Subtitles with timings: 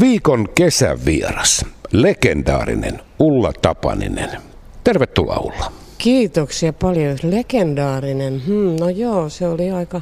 [0.00, 4.30] Viikon kesävieras, legendaarinen Ulla Tapaninen.
[4.84, 5.72] Tervetuloa Ulla.
[5.98, 7.18] Kiitoksia paljon.
[7.22, 8.42] Legendaarinen.
[8.46, 10.00] Hmm, no joo, se oli aika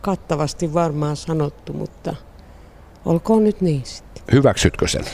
[0.00, 2.14] kattavasti varmaan sanottu, mutta
[3.04, 4.24] olkoon nyt niin sitten.
[4.32, 5.04] Hyväksytkö sen?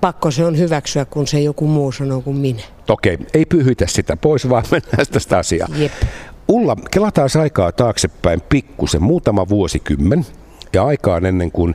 [0.00, 2.62] Pakko se on hyväksyä, kun se joku muu sanoo kuin minä.
[2.88, 5.68] Okei, ei pyhytä sitä pois, vaan mennään tästä asiaa.
[5.76, 5.92] Jep.
[6.48, 10.26] Ulla, kelataan aikaa taaksepäin pikkusen, muutama vuosikymmen
[10.72, 11.74] ja aikaan ennen kuin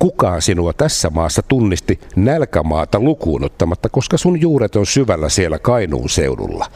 [0.00, 6.08] kukaan sinua tässä maassa tunnisti nälkämaata lukuun ottamatta, koska sun juuret on syvällä siellä Kainuun
[6.08, 6.66] seudulla.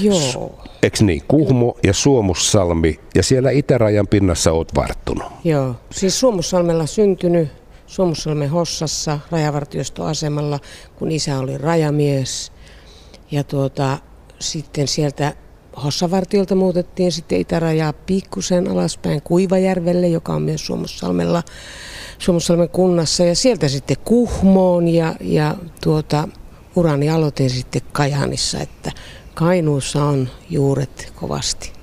[0.00, 0.58] Joo.
[0.82, 1.22] Eks niin?
[1.28, 5.26] Kuhmo ja Suomussalmi ja siellä itärajan pinnassa oot varttunut.
[5.44, 5.74] Joo.
[5.90, 7.48] Siis Suomussalmella syntynyt,
[7.86, 10.60] Suomussalmen Hossassa rajavartiostoasemalla,
[10.96, 12.52] kun isä oli rajamies.
[13.30, 13.98] Ja tuota,
[14.38, 15.34] sitten sieltä
[15.84, 21.42] Hossavartiolta muutettiin sitten itärajaa pikkusen alaspäin Kuivajärvelle, joka on myös Suomussalmella,
[22.18, 23.24] Suomussalmen kunnassa.
[23.24, 26.28] Ja sieltä sitten Kuhmoon ja, ja tuota,
[26.76, 28.92] urani aloitin sitten Kajaanissa, että
[29.34, 31.75] Kainuussa on juuret kovasti.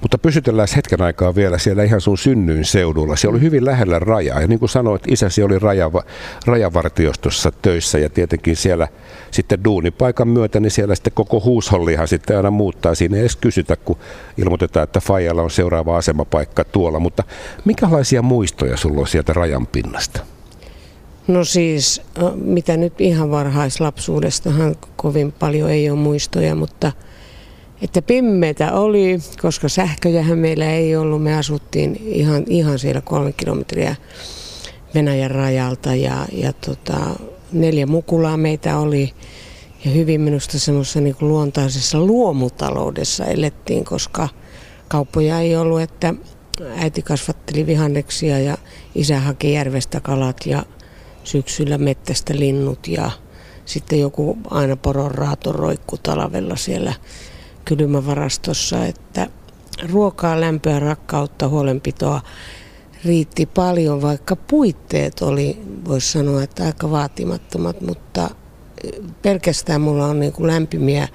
[0.00, 3.16] Mutta pysytellään hetken aikaa vielä siellä ihan sun synnyin seudulla.
[3.16, 4.40] Se oli hyvin lähellä rajaa.
[4.40, 6.02] Ja niin kuin sanoit, isäsi oli rajava,
[6.46, 8.88] rajavartiostossa töissä ja tietenkin siellä
[9.30, 12.94] sitten duunipaikan myötä, niin siellä sitten koko huushollihan sitten aina muuttaa.
[12.94, 13.98] Siinä ei edes kysytä, kun
[14.38, 16.98] ilmoitetaan, että Fajalla on seuraava asemapaikka tuolla.
[16.98, 17.22] Mutta
[17.64, 20.20] minkälaisia muistoja sulla on sieltä rajan pinnasta?
[21.28, 22.02] No siis,
[22.34, 26.92] mitä nyt ihan varhaislapsuudestahan kovin paljon ei ole muistoja, mutta–
[27.82, 31.22] että pimmeitä oli, koska sähköjähän meillä ei ollut.
[31.22, 33.96] Me asuttiin ihan, ihan siellä kolme kilometriä
[34.94, 36.98] Venäjän rajalta ja, ja tota,
[37.52, 39.12] neljä mukulaa meitä oli.
[39.84, 44.28] Ja hyvin minusta semmoisessa niin luontaisessa luomutaloudessa elettiin, koska
[44.88, 46.14] kauppoja ei ollut, että
[46.76, 48.58] äiti kasvatteli vihanneksia ja
[48.94, 50.62] isä haki järvestä kalat ja
[51.24, 53.10] syksyllä mettästä linnut ja
[53.64, 56.94] sitten joku aina poronraato roikku talvella siellä
[57.66, 59.26] kylmävarastossa, että
[59.92, 62.20] ruokaa, lämpöä, rakkautta, huolenpitoa
[63.04, 68.30] riitti paljon, vaikka puitteet oli, voisi sanoa, että aika vaatimattomat, mutta
[69.22, 71.08] pelkästään mulla on niin kuin lämpimiä,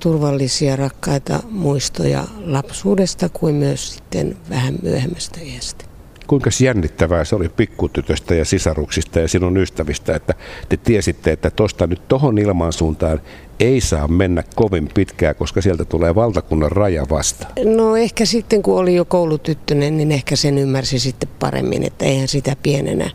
[0.00, 5.85] turvallisia, rakkaita muistoja lapsuudesta kuin myös sitten vähän myöhemmästä iästä.
[6.26, 10.34] Kuinka jännittävää se oli pikkutytöstä ja sisaruksista ja sinun ystävistä, että
[10.68, 13.20] te tiesitte, että tuosta nyt tohon ilmansuuntaan
[13.60, 17.46] ei saa mennä kovin pitkään, koska sieltä tulee valtakunnan raja vasta.
[17.64, 22.28] No ehkä sitten kun oli jo koulutyttönen, niin ehkä sen ymmärsi sitten paremmin, että eihän
[22.28, 23.10] sitä pienenä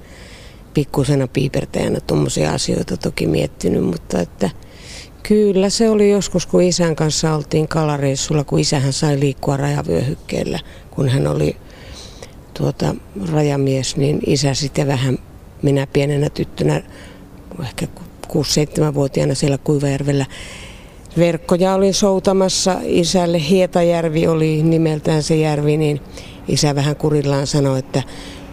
[0.73, 4.49] pikkusena piipertäjänä tuommoisia asioita toki miettinyt, mutta että
[5.23, 10.59] kyllä se oli joskus, kun isän kanssa oltiin kalareissulla, kun isähän sai liikkua rajavyöhykkeellä,
[10.91, 11.55] kun hän oli
[12.61, 12.95] tuota,
[13.31, 15.17] rajamies, niin isä sitten vähän,
[15.61, 16.81] minä pienenä tyttönä,
[17.63, 17.87] ehkä
[18.27, 20.25] 6-7-vuotiaana siellä Kuivajärvellä
[21.17, 23.41] verkkoja olin soutamassa isälle.
[23.49, 26.01] Hietajärvi oli nimeltään se järvi, niin
[26.47, 28.03] isä vähän kurillaan sanoi, että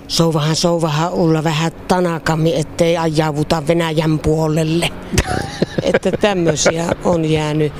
[0.08, 4.90] souvahan souvahan olla vähän tanakammin, ettei ajauduta Venäjän puolelle.
[5.82, 7.72] että tämmöisiä on jäänyt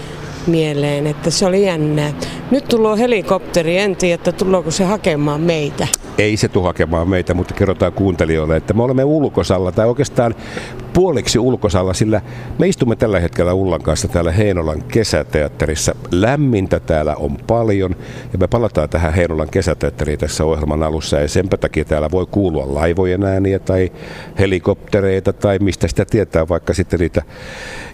[0.48, 2.12] mieleen, että se oli jännää.
[2.50, 5.86] Nyt tulee helikopteri, en tiedä, että tuleeko se hakemaan meitä.
[6.19, 10.34] Ei se tule hakemaan meitä, mutta kerrotaan kuuntelijoille, että me olemme ulkosalla, tai oikeastaan
[10.92, 12.20] puoliksi ulkosalla, sillä
[12.59, 15.94] me istumme tällä hetkellä Ullan kanssa täällä Heinolan kesäteatterissa.
[16.10, 17.97] Lämmintä täällä on paljon,
[18.32, 22.75] ja me palataan tähän Heinolan kesäteatteriin tässä ohjelman alussa, ja sen takia täällä voi kuulua
[22.75, 23.92] laivojen ääniä tai
[24.38, 27.22] helikoptereita, tai mistä sitä tietää, vaikka sitten niitä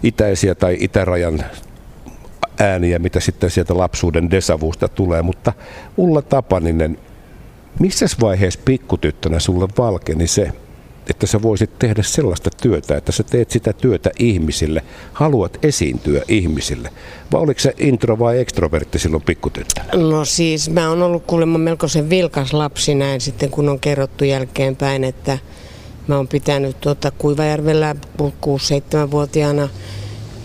[0.03, 1.43] itäisiä tai itärajan
[2.59, 5.21] ääniä, mitä sitten sieltä lapsuuden desavusta tulee.
[5.21, 5.53] Mutta
[5.97, 6.97] Ulla Tapaninen,
[7.79, 10.51] missä vaiheessa pikkutyttönä sulle valkeni se,
[11.09, 14.83] että sä voisit tehdä sellaista työtä, että sä teet sitä työtä ihmisille,
[15.13, 16.89] haluat esiintyä ihmisille?
[17.31, 19.87] Vai oliko se intro vai ekstrovertti silloin pikkutyttönä?
[19.93, 25.03] No siis mä oon ollut kuulemma melkoisen vilkas lapsi näin sitten, kun on kerrottu jälkeenpäin,
[25.03, 25.37] että
[26.07, 29.69] mä oon pitänyt tuota Kuivajärvellä 6-7-vuotiaana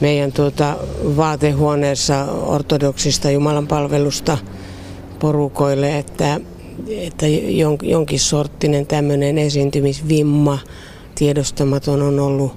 [0.01, 0.77] meidän tuota
[1.17, 4.39] vaatehuoneessa ortodoksista jumalanpalvelusta
[5.19, 6.41] porukoille, että,
[6.89, 10.59] että jon, jonkin sorttinen tämmöinen esiintymisvimma
[11.15, 12.53] tiedostamaton on ollut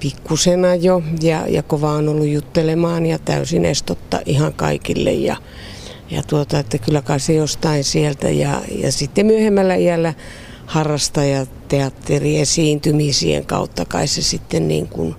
[0.00, 5.36] pikkusena jo ja, ja kova on ollut juttelemaan ja täysin estotta ihan kaikille ja,
[6.10, 10.14] ja tuota, että kyllä kai se jostain sieltä ja, ja sitten myöhemmällä iällä
[10.66, 15.14] harrastajateatteri esiintymisien kautta kai se sitten niin kuin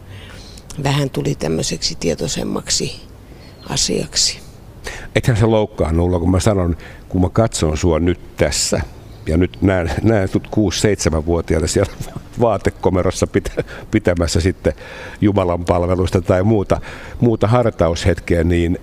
[0.83, 3.01] vähän tuli tämmöiseksi tietoisemmaksi
[3.69, 4.39] asiaksi.
[5.15, 6.77] Ethän se loukkaa nulla, kun mä sanon,
[7.09, 8.81] kun mä katson sua nyt tässä,
[9.27, 11.93] ja nyt näen, näen sut 6-7-vuotiaana siellä
[12.41, 14.73] vaatekomerossa pitä, pitämässä sitten
[15.21, 16.81] Jumalan palvelusta tai muuta,
[17.19, 18.77] muuta hartaushetkeä, niin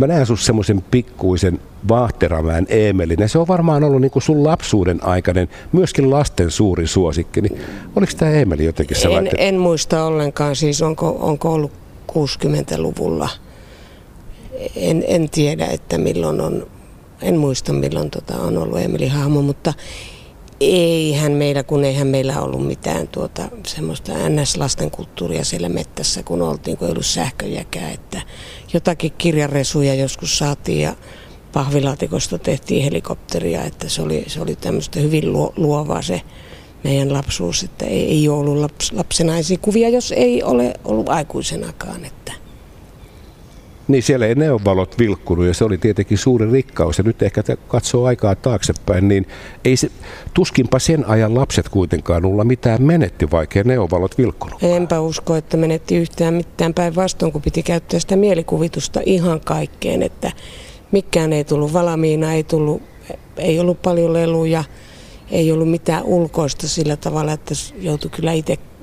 [0.00, 3.20] mä näen sun semmoisen pikkuisen Vaahteramäen Eemelin.
[3.20, 7.40] Ja se on varmaan ollut niin kuin sun lapsuuden aikainen, myöskin lasten suuri suosikki.
[7.40, 7.60] Niin
[7.96, 9.32] oliko tämä Eemeli jotenkin sellainen?
[9.38, 11.72] En, en muista ollenkaan, siis onko, onko ollut
[12.12, 13.28] 60-luvulla.
[14.76, 16.66] En, en tiedä, että milloin on,
[17.22, 19.74] en muista milloin tota on ollut Emeli hahmo, mutta
[20.60, 26.76] eihän meillä, kun eihän meillä ollut mitään tuota, semmoista NS-lasten kulttuuria siellä mettässä, kun oltiin,
[26.76, 28.22] kun ei ollut sähköjäkään, että
[28.72, 30.96] jotakin kirjaresuja joskus saatiin ja
[31.52, 36.22] pahvilaatikosta tehtiin helikopteria, että se oli, se oli tämmöistä hyvin luovaa se
[36.84, 42.04] meidän lapsuus, että ei, ei ollut laps, lapsenaisia kuvia, jos ei ole ollut aikuisenakaan.
[42.04, 42.39] Että.
[43.90, 46.98] Niin siellä ei neonvalot vilkkunut ja se oli tietenkin suuri rikkaus.
[46.98, 49.26] Ja nyt ehkä katsoo aikaa taaksepäin, niin
[49.64, 49.90] ei se,
[50.34, 54.62] tuskinpa sen ajan lapset kuitenkaan olla mitään menetti, vaikka neonvalot vilkkunut.
[54.62, 60.32] Enpä usko, että menetti yhtään mitään päinvastoin, kun piti käyttää sitä mielikuvitusta ihan kaikkeen, että
[60.92, 62.82] mikään ei tullut valmiina, ei, tullut,
[63.36, 64.64] ei ollut paljon leluja,
[65.30, 68.32] ei ollut mitään ulkoista sillä tavalla, että joutui kyllä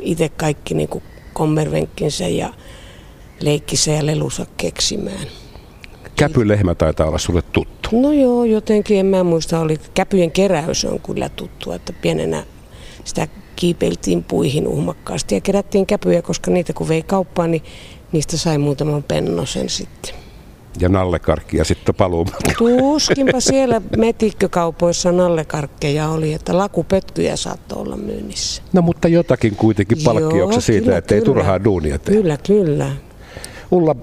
[0.01, 0.89] itse kaikki niin
[1.33, 2.53] kommervenkkinsä ja
[3.39, 5.27] leikkisä ja lelusa keksimään.
[6.15, 7.89] Käpylehmä taitaa olla sulle tuttu.
[7.91, 12.43] No joo, jotenkin en mä muista, oli käpyjen keräys on kyllä tuttu, että pienenä
[13.03, 17.63] sitä kiipeiltiin puihin uhmakkaasti ja kerättiin käpyjä, koska niitä kun vei kauppaan, niin
[18.11, 20.15] niistä sai muutaman pennosen sitten
[20.79, 22.37] ja nallekarkkia sitten paluumaan.
[22.57, 28.61] Tuskinpa siellä metikkökaupoissa nallekarkkeja oli, että lakupötkyjä saattoi olla myynnissä.
[28.73, 32.15] No mutta jotakin kuitenkin palkkioksi siitä, kyllä, että ei turhaa duunia tee.
[32.15, 32.91] Kyllä, kyllä.
[33.71, 33.95] Ulla,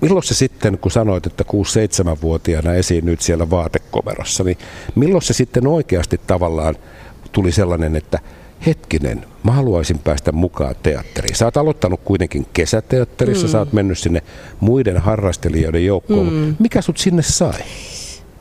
[0.00, 4.58] milloin se sitten, kun sanoit, että 6-7-vuotiaana esiinnyt siellä vaatekomerossa, niin
[4.94, 6.74] milloin se sitten oikeasti tavallaan
[7.32, 8.18] tuli sellainen, että
[8.66, 11.36] hetkinen, mä haluaisin päästä mukaan teatteriin.
[11.36, 13.50] Sä oot aloittanut kuitenkin kesäteatterissa, mm.
[13.50, 14.22] sä oot mennyt sinne
[14.60, 16.32] muiden harrastelijoiden joukkoon.
[16.32, 16.56] Mm.
[16.58, 17.60] Mikä sut sinne sai?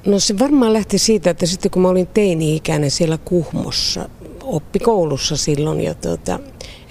[0.06, 4.10] No se varmaan lähti siitä, että sitten kun mä olin teini-ikäinen siellä Kuhmossa,
[4.44, 6.40] oppikoulussa silloin ja tuota,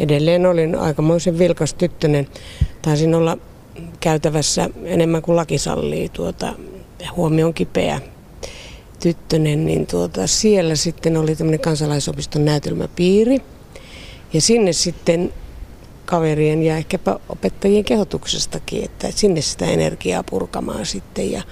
[0.00, 2.28] edelleen olin aikamoisen vilkas tyttönen.
[2.82, 3.38] Taisin olla
[4.00, 6.54] käytävässä enemmän kuin laki sallii tuota,
[7.16, 8.00] huomioon kipeä
[9.02, 13.38] tyttönen, niin tuota, siellä sitten oli tämmöinen kansalaisopiston näytelmäpiiri.
[14.32, 15.32] Ja sinne sitten
[16.06, 21.32] kaverien ja ehkäpä opettajien kehotuksestakin, että sinne sitä energiaa purkamaan sitten.
[21.32, 21.42] Ja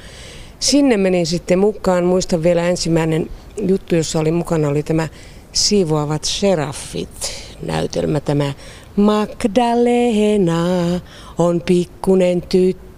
[0.61, 2.05] sinne menin sitten mukaan.
[2.05, 3.31] Muistan vielä ensimmäinen
[3.67, 5.09] juttu, jossa oli mukana, oli tämä
[5.53, 7.33] Siivoavat seraffit
[7.63, 8.53] näytelmä, tämä
[8.97, 10.65] Magdalena
[11.39, 12.91] on pikkunen tyttö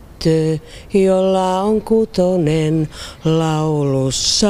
[0.94, 2.88] jolla on kutonen
[3.24, 4.48] laulussa.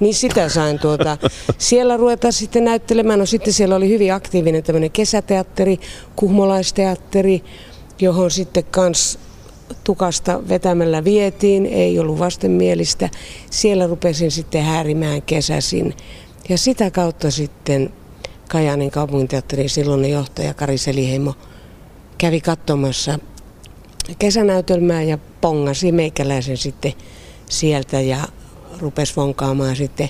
[0.00, 1.16] Niin sitä sain tuota.
[1.58, 3.18] Siellä ruveta sitten näyttelemään.
[3.18, 5.80] No sitten siellä oli hyvin aktiivinen tämmöinen kesäteatteri,
[6.16, 7.44] kuhmolaisteatteri,
[8.00, 9.18] johon sitten kans
[9.84, 13.08] tukasta vetämällä vietiin, ei ollut vastenmielistä.
[13.50, 15.94] Siellä rupesin sitten häärimään kesäsin.
[16.48, 17.92] Ja sitä kautta sitten
[18.48, 21.34] Kajaanin kaupunginteatterin silloinen johtaja Kari Seliheimo
[22.18, 23.18] kävi katsomassa
[24.18, 26.92] kesänäytelmää ja pongasi meikäläisen sitten
[27.50, 28.28] sieltä ja
[28.78, 30.08] rupesi vonkaamaan sitten,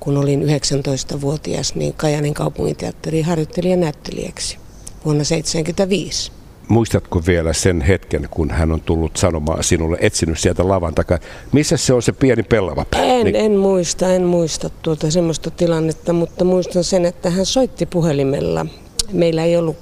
[0.00, 4.58] kun olin 19-vuotias, niin Kajanin kaupunginteatteriin harjoittelijan näyttelijäksi
[5.04, 6.35] vuonna 1975.
[6.68, 11.18] Muistatko vielä sen hetken, kun hän on tullut sanomaan sinulle, etsinyt sieltä lavan takaa,
[11.52, 12.86] missä se on se pieni pellava?
[12.96, 13.36] En, niin...
[13.36, 18.66] en muista, en muista tuota semmoista tilannetta, mutta muistan sen, että hän soitti puhelimella.
[19.12, 19.76] Meillä ei ollut,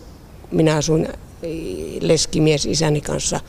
[0.50, 1.08] minä asuin
[2.00, 3.40] leskimies isäni kanssa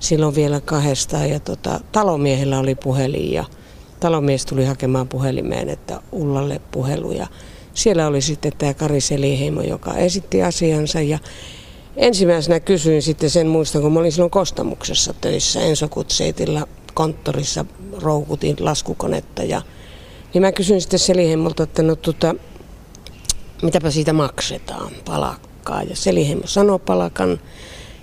[0.00, 3.44] silloin vielä kahdestaan ja tota, talomiehellä oli puhelin ja
[4.00, 7.26] talomies tuli hakemaan puhelimeen, että Ullalle puhelu ja
[7.74, 11.18] siellä oli sitten tämä Kari Seliheimo, joka esitti asiansa ja
[11.96, 18.56] ensimmäisenä kysyin sitten sen muistan, kun mä olin silloin Kostamuksessa töissä Enso Kutseitilla konttorissa roukutin
[18.60, 19.62] laskukonetta ja
[20.34, 22.34] niin mä kysyin sitten Seliheimolta, että no tota,
[23.62, 25.82] mitäpä siitä maksetaan, palakka palkkaa.
[25.82, 27.40] Ja Seliheimo sanoi palakan.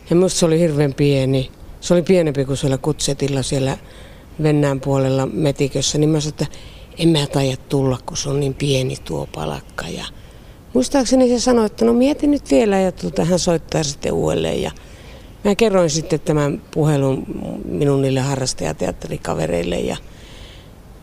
[0.09, 1.51] Ja minusta se oli hirveän pieni.
[1.81, 3.77] Se oli pienempi kuin siellä kutsetilla siellä
[4.43, 5.97] Vennään puolella metikössä.
[5.97, 6.57] Niin mä sanoin, että
[6.97, 7.27] en mä
[7.69, 9.87] tulla, kun se on niin pieni tuo palakka.
[9.87, 10.05] Ja
[10.77, 14.61] muistaakseni se sanoi, että no mieti nyt vielä ja tuota, hän soittaa sitten uudelleen.
[14.61, 14.71] Ja
[15.43, 17.25] mä kerroin sitten tämän puhelun
[17.65, 19.97] minun niille harrastajateatterikavereille ja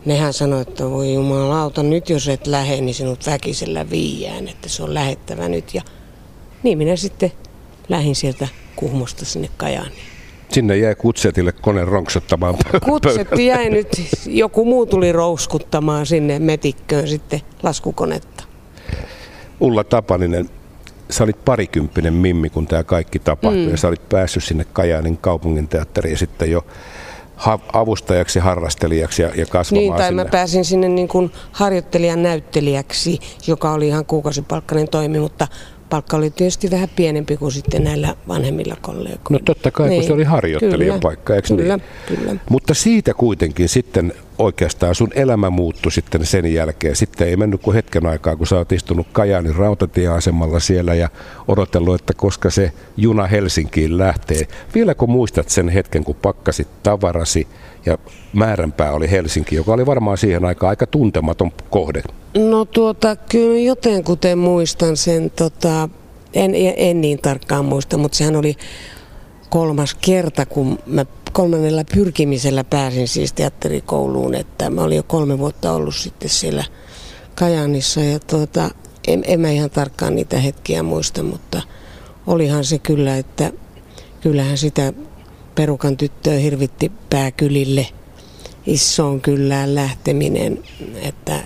[0.05, 4.83] nehän sanoi, että voi jumalauta, nyt jos et lähde, niin sinut väkisellä viiään, että se
[4.83, 5.73] on lähettävä nyt.
[5.73, 5.81] Ja
[6.63, 7.31] niin minä sitten
[7.89, 10.03] lähdin sieltä Kuhmosta sinne Kajaaniin.
[10.51, 12.55] Sinne jäi kutsetille kone ronksottamaan
[12.85, 13.87] Kutsetti jäi nyt,
[14.25, 18.54] joku muu tuli rouskuttamaan sinne metikköön sitten laskukonetta.
[19.59, 20.49] Ulla Tapaninen,
[21.09, 23.71] sä olit parikymppinen mimmi, kun tämä kaikki tapahtui, mm.
[23.71, 26.65] ja sä olit päässyt sinne Kajaanin kaupungin teatteriin sitten jo
[27.73, 30.23] avustajaksi, harrastelijaksi ja, ja kasvamaan Niin, tai sinne.
[30.23, 35.47] mä pääsin sinne niin kuin harjoittelijan näyttelijäksi, joka oli ihan kuukausipalkkainen toimi, mutta
[35.89, 39.19] palkka oli tietysti vähän pienempi kuin sitten näillä vanhemmilla kollegoilla.
[39.29, 40.01] No totta kai, niin.
[40.01, 42.17] kun se oli harjoittelijan kyllä, paikka, eikö kyllä, niin?
[42.19, 46.95] Kyllä, Mutta siitä kuitenkin sitten oikeastaan sun elämä muuttui sitten sen jälkeen.
[46.95, 51.09] Sitten ei mennyt kuin hetken aikaa, kun sä oot istunut Kajaanin rautatieasemalla siellä ja
[51.47, 54.47] odotellut, että koska se juna Helsinkiin lähtee.
[54.75, 57.47] Vieläkö muistat sen hetken, kun pakkasit tavarasi
[57.85, 57.97] ja
[58.33, 62.03] määränpää oli Helsinki, joka oli varmaan siihen aikaan aika tuntematon kohde?
[62.37, 65.89] No tuota, kyllä jotenkuten muistan sen, tota,
[66.33, 68.55] en, en niin tarkkaan muista, mutta sehän oli
[69.49, 75.73] kolmas kerta, kun mä kolmannella pyrkimisellä pääsin siis teatterikouluun, että mä olin jo kolme vuotta
[75.73, 76.63] ollut sitten siellä
[77.35, 78.69] Kajaanissa ja tuota,
[79.07, 81.61] en, en mä ihan tarkkaan niitä hetkiä muista, mutta
[82.27, 83.51] olihan se kyllä, että
[84.21, 84.93] kyllähän sitä
[85.55, 87.87] perukan tyttöä hirvitti pääkylille.
[88.65, 90.59] Isoon kyllään lähteminen,
[91.01, 91.39] että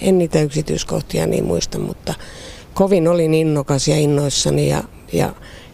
[0.00, 2.14] en niitä yksityiskohtia niin muista, mutta
[2.74, 5.32] kovin olin innokas ja innoissani ja, ja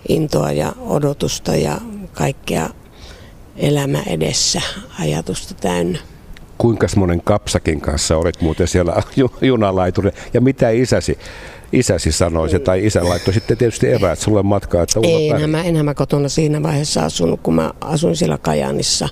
[0.08, 1.80] intoa ja odotusta ja
[2.12, 2.70] kaikkea
[3.56, 4.62] elämä edessä
[5.00, 5.98] ajatusta täynnä.
[6.58, 9.02] Kuinka monen kapsakin kanssa olet muuten siellä
[9.40, 11.18] junalaiturilla ja mitä isäsi,
[11.72, 15.62] isäsi sanoi se, tai isä laittoi sitten tietysti eväät sulle matkaa, että Ei, enhän mä,
[15.62, 19.08] enhän mä kotona siinä vaiheessa asunut, kun mä asuin siellä Kajaanissa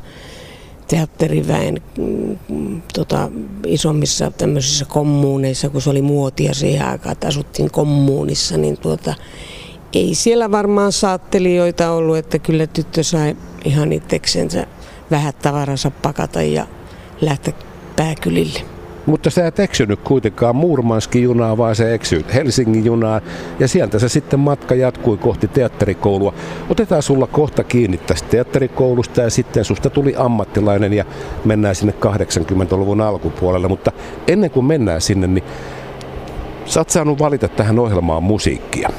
[0.88, 3.30] teatteriväen mm, tota,
[3.66, 9.14] isommissa tämmöisissä kommuuneissa, kun se oli muotia siihen aikaan, että asuttiin kommuunissa, niin tuota,
[9.92, 14.66] ei siellä varmaan saattelijoita ollut, että kyllä tyttö sai ihan itseksensä
[15.10, 16.66] vähät tavaransa pakata ja
[17.20, 17.54] lähteä
[17.96, 18.75] pääkylille.
[19.06, 23.22] Mutta sä et eksynyt kuitenkaan Murmanskin junaa, vaan se eksyit Helsingin junaan.
[23.58, 26.34] Ja sieltä se sitten matka jatkui kohti teatterikoulua.
[26.70, 31.04] Otetaan sulla kohta kiinni tästä teatterikoulusta ja sitten susta tuli ammattilainen ja
[31.44, 33.68] mennään sinne 80-luvun alkupuolelle.
[33.68, 33.92] Mutta
[34.28, 35.44] ennen kuin mennään sinne, niin
[36.66, 38.90] sä oot saanut valita tähän ohjelmaan musiikkia.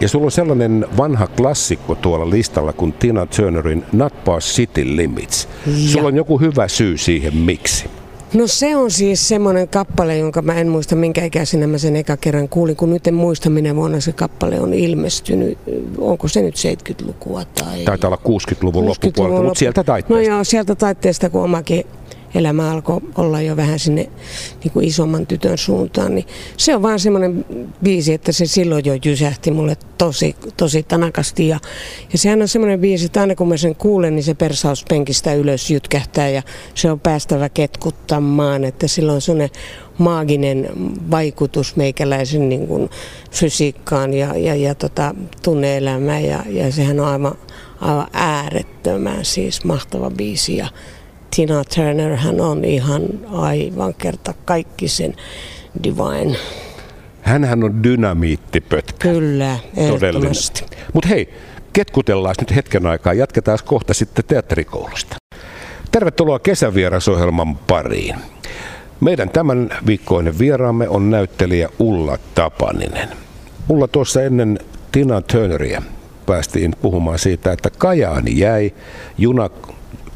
[0.00, 5.48] Ja sulla on sellainen vanha klassikko tuolla listalla kuin Tina Turnerin Not Past City Limits.
[5.66, 5.72] Ja.
[5.88, 7.84] Sulla on joku hyvä syy siihen, miksi.
[8.34, 12.16] No se on siis semmoinen kappale, jonka mä en muista minkä ikäisenä mä sen eka
[12.16, 15.58] kerran kuulin, kun nyt en muista minä vuonna se kappale on ilmestynyt.
[15.98, 17.84] Onko se nyt 70-lukua tai...
[17.84, 19.44] Taitaa olla 60-luvun 60 loppupuolelta, loppu...
[19.48, 20.30] mutta sieltä taitteesta.
[20.30, 21.86] No joo, sieltä taitteesta, kun omakin
[22.34, 24.10] elämä alkoi olla jo vähän sinne
[24.64, 26.26] niin kuin isomman tytön suuntaan, niin
[26.56, 27.44] se on vaan semmoinen
[27.82, 31.48] biisi, että se silloin jo jysähti mulle tosi, tosi tanakasti.
[31.48, 31.60] Ja,
[32.12, 35.70] ja sehän on semmoinen biisi, että aina kun mä sen kuulen, niin se persauspenkistä ylös
[35.70, 36.42] jytkähtää ja
[36.74, 39.50] se on päästävä ketkuttamaan, että silloin on semmoinen
[39.98, 40.68] maaginen
[41.10, 42.90] vaikutus meikäläisen niin kuin
[43.30, 47.34] fysiikkaan ja, ja, ja tota, tunneelämään ja, ja sehän on aivan,
[47.80, 50.68] aivan äärettömän siis mahtava biisi ja
[51.36, 55.14] Tina Turner hän on ihan aivan kerta kaikki sen
[55.82, 56.36] divine.
[57.22, 59.08] Hänhän on dynamiittipötkä.
[59.08, 60.64] Kyllä, ehdottomasti.
[60.92, 61.34] Mutta hei,
[61.72, 63.12] ketkutellaan nyt hetken aikaa.
[63.12, 65.16] Jatketaan kohta sitten teatterikoulusta.
[65.90, 68.16] Tervetuloa kesävierasohjelman pariin.
[69.00, 73.08] Meidän tämän viikkoinen vieraamme on näyttelijä Ulla Tapaninen.
[73.68, 74.58] Ulla tuossa ennen
[74.92, 75.82] Tina Turneria
[76.26, 78.74] päästiin puhumaan siitä, että Kajaani jäi,
[79.18, 79.50] juna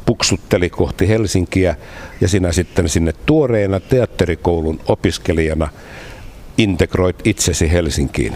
[0.09, 1.75] puksutteli kohti Helsinkiä
[2.21, 5.69] ja sinä sitten sinne tuoreena teatterikoulun opiskelijana
[6.57, 8.33] integroit itsesi Helsinkiin.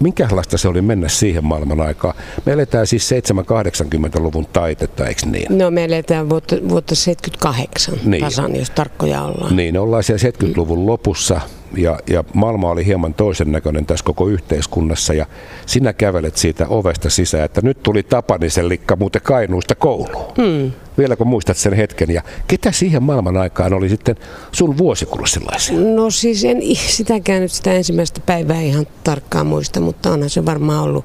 [0.00, 2.14] Minkälaista se oli mennä siihen maailman aikaan?
[2.46, 5.58] Me eletään siis 7-80-luvun taitetta, eikö niin?
[5.58, 8.24] No me eletään vuotta, vuotta 78 niin.
[8.24, 9.56] tasan, jos tarkkoja ollaan.
[9.56, 11.40] Niin, ollaan siellä 70-luvun lopussa
[11.76, 15.26] ja, ja maailma oli hieman toisen näköinen tässä koko yhteiskunnassa ja
[15.66, 20.32] sinä kävelet siitä ovesta sisään, että nyt tuli Tapanisen likka muuten Kainuusta kouluun.
[20.36, 20.72] Hmm.
[20.98, 24.16] Vielä kun muistat sen hetken ja ketä siihen maailman aikaan oli sitten
[24.52, 25.80] sun vuosikurssilaisia?
[25.80, 30.82] No siis en sitäkään nyt sitä ensimmäistä päivää ihan tarkkaan muista, mutta onhan se varmaan
[30.82, 31.04] ollut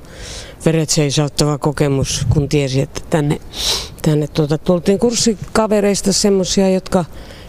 [0.66, 3.42] veret seisauttava kokemus, kun tiesi, että tänne,
[4.02, 7.06] tänne tuota, tultiin kurssikavereista semmoisia, jotka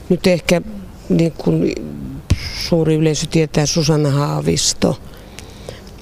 [0.08, 0.62] nyt ehkä
[1.08, 1.74] niin kuin
[2.68, 4.98] suuri yleisö tietää Susanna Haavisto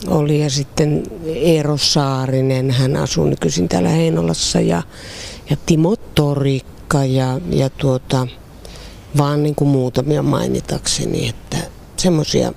[0.08, 4.82] oli ja sitten Eero Saarinen, hän asuu nykyisin täällä Heinolassa ja,
[5.50, 8.26] ja Timo Torikka ja, ja tuota,
[9.18, 11.56] vaan niin kuin muutamia mainitakseni, että
[11.96, 12.52] semmoisia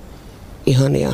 [0.66, 1.12] ihania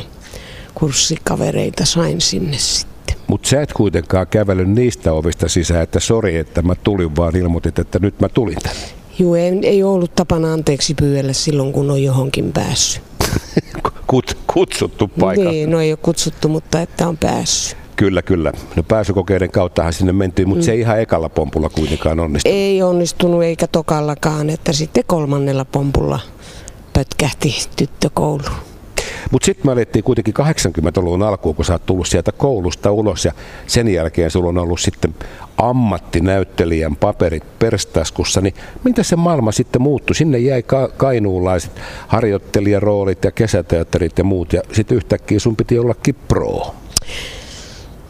[0.75, 3.15] kurssikavereita sain sinne sitten.
[3.27, 7.79] Mutta sä et kuitenkaan kävellyt niistä ovista sisään, että sori, että mä tulin, vaan ilmoitit,
[7.79, 8.81] että nyt mä tulin tänne.
[9.19, 13.03] Joo, ei, ei ollut tapana anteeksi pyydellä silloin, kun on johonkin päässyt.
[14.07, 15.49] Kut, kutsuttu paikka.
[15.49, 17.80] Niin, no ei ole kutsuttu, mutta että on päässyt.
[18.01, 18.51] Kyllä, kyllä.
[18.75, 20.65] No pääsykokeiden kauttahan sinne mentiin, mutta mm.
[20.65, 22.57] se ei ihan ekalla pompulla kuitenkaan onnistunut.
[22.57, 26.19] Ei onnistunut eikä tokallakaan, että sitten kolmannella pompulla
[26.93, 28.51] pötkähti tyttökouluun.
[29.31, 33.31] Mutta sitten me alettiin kuitenkin 80-luvun alkuun, kun sä oot tullut sieltä koulusta ulos ja
[33.67, 35.15] sen jälkeen sulla on ollut sitten
[35.57, 38.53] ammattinäyttelijän paperit perstaskussa, niin
[38.83, 40.15] mitä se maailma sitten muuttui?
[40.15, 41.71] Sinne jäi ka- kainuulaiset
[42.07, 46.75] harjoittelijaroolit ja kesäteatterit ja muut ja sitten yhtäkkiä sun piti ollakin pro.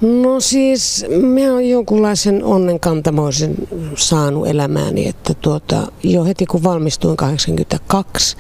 [0.02, 3.56] No siis mä oon jonkunlaisen onnenkantamoisen
[3.96, 8.38] saanut elämääni, että tuota, jo heti kun valmistuin 82,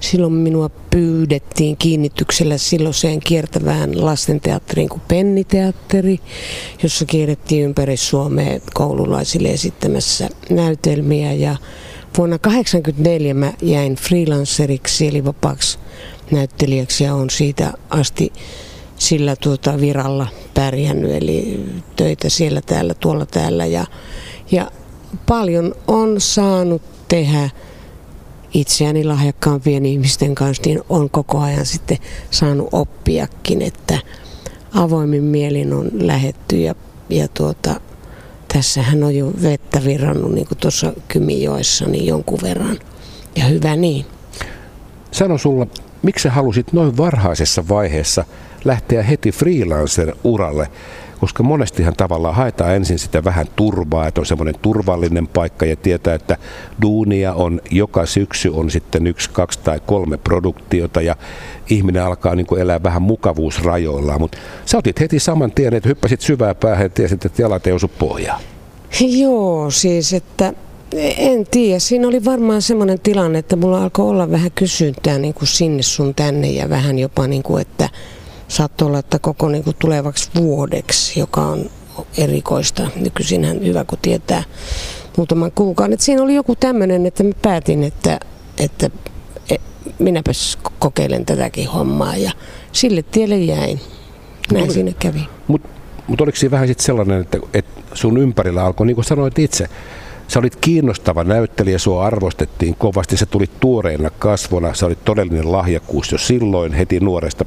[0.00, 6.20] silloin minua pyydettiin kiinnityksellä silloiseen kiertävään lastenteatteriin kuin Penniteatteri,
[6.82, 11.32] jossa kierrettiin ympäri Suomea koululaisille esittämässä näytelmiä.
[11.32, 11.56] Ja
[12.18, 15.78] vuonna 1984 mä jäin freelanceriksi eli vapaaksi
[16.30, 18.32] näyttelijäksi ja on siitä asti
[19.00, 21.66] sillä tuota viralla pärjännyt, eli
[21.96, 23.66] töitä siellä täällä, tuolla täällä.
[23.66, 23.84] Ja,
[24.50, 24.70] ja
[25.26, 27.50] paljon on saanut tehdä
[28.54, 31.98] itseäni lahjakkaampien ihmisten kanssa, niin on koko ajan sitten
[32.30, 33.98] saanut oppiakin, että
[34.74, 36.74] avoimin mielin on lähetty ja,
[37.08, 37.80] ja tuota,
[38.52, 42.78] tässähän on jo vettä virrannut niin kuin tuossa Kymijoessa niin jonkun verran.
[43.36, 44.06] Ja hyvä niin.
[45.12, 45.66] Sano sulla,
[46.02, 48.24] miksi halusit noin varhaisessa vaiheessa
[48.64, 50.68] lähteä heti freelancer-uralle,
[51.20, 56.14] koska monestihan tavallaan haetaan ensin sitä vähän turvaa, että on semmoinen turvallinen paikka ja tietää,
[56.14, 56.36] että
[56.82, 61.16] duunia on joka syksy on sitten yksi, kaksi tai kolme produktiota ja
[61.70, 66.20] ihminen alkaa niin kuin elää vähän mukavuusrajoillaan, mutta sä otit heti saman tien, että hyppäsit
[66.20, 68.40] syvää päähän ja tiesit, että jalat ei osu pohjaan.
[69.00, 70.52] Joo, siis että
[71.16, 71.78] en tiedä.
[71.78, 76.14] Siinä oli varmaan semmoinen tilanne, että mulla alkoi olla vähän kysyntää niin kuin sinne sun
[76.14, 77.88] tänne ja vähän jopa niin kuin, että
[78.50, 81.70] saattoi olla, että koko niin kuin tulevaksi vuodeksi, joka on
[82.18, 82.90] erikoista.
[82.96, 84.42] Nykyisinhän hyvä, kun tietää
[85.16, 85.94] muutaman kuukauden.
[85.94, 88.20] Et siinä oli joku tämmöinen, että mä päätin, että,
[88.58, 88.90] että
[89.50, 89.56] e,
[89.98, 92.30] minäpäs kokeilen tätäkin hommaa ja
[92.72, 93.80] sille tielle jäin.
[94.52, 95.28] Näin mut, siinä kävi.
[95.48, 95.68] Mutta
[96.06, 99.68] mut oliko siinä vähän sitten sellainen, että, että sun ympärillä alkoi, niin kuin sanoit itse,
[100.30, 106.12] Sä olit kiinnostava näyttelijä, sua arvostettiin kovasti, sä tulit tuoreena kasvona, sä olit todellinen lahjakkuus
[106.12, 107.44] jo silloin heti nuoresta,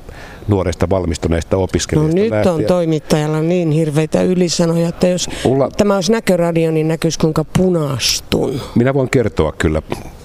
[0.48, 2.56] nuoresta valmistuneesta opiskelijasta No nyt lähtien.
[2.56, 5.69] on toimittajalla niin hirveitä ylisanoja, että jos Ulla...
[5.78, 8.62] tämä olisi näköradio, niin näkyisi kuinka punastun.
[8.76, 9.82] Minä voin kertoa kyllä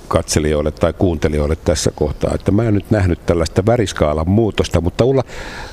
[0.08, 5.22] katselijoille tai kuuntelijoille tässä kohtaa, että mä en nyt nähnyt tällaista väriskaalan muutosta, mutta Ulla,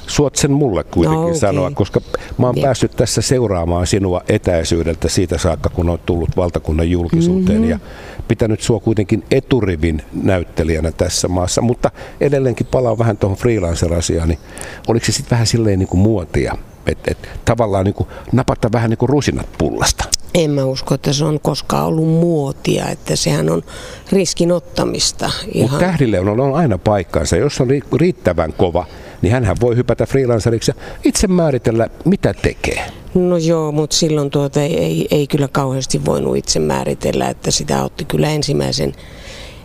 [0.08, 1.40] suot sen mulle kuitenkin no, okay.
[1.40, 2.02] sanoa, koska
[2.38, 2.68] mä oon yeah.
[2.68, 7.70] päässyt tässä seuraamaan sinua etäisyydeltä siitä saakka, kun on tullut valtakunnan julkisuuteen mm-hmm.
[7.70, 7.80] ja
[8.28, 14.40] pitänyt sua kuitenkin eturivin näyttelijänä tässä maassa, mutta edelleenkin palaan vähän tuohon freelancer-asiaan, niin
[14.88, 18.90] oliko se sitten vähän silleen niin kuin muotia, että et, tavallaan niin kuin napata vähän
[18.90, 20.06] niin kuin rusinat pullasta?
[20.36, 23.64] En mä usko, että se on koskaan ollut muotia, että sehän on
[24.12, 25.32] riskin ottamista.
[25.62, 27.38] Mutta tähdille on, on aina paikkansa.
[27.38, 28.86] Jos on riittävän kova,
[29.22, 32.86] niin hän voi hypätä freelanceriksi ja itse määritellä, mitä tekee.
[33.14, 37.84] No joo, mutta silloin tuota ei, ei, ei kyllä kauheasti voinut itse määritellä, että sitä
[37.84, 38.94] otti kyllä ensimmäisen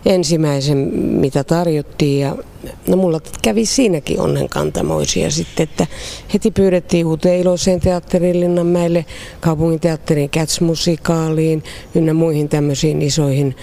[0.05, 2.19] ensimmäisen, mitä tarjottiin.
[2.19, 2.35] Ja,
[2.87, 5.87] no mulla kävi siinäkin onnenkantamoisia sitten, että
[6.33, 9.05] heti pyydettiin uuteen iloiseen teatterin Linnanmäelle,
[9.39, 11.63] kaupunginteatterin Cats-musikaaliin
[11.95, 13.55] ynnä muihin tämmöisiin isoihin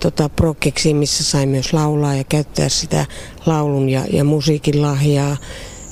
[0.00, 3.06] tota, prokkeksiin, missä sai myös laulaa ja käyttää sitä
[3.46, 5.36] laulun ja, ja musiikin lahjaa.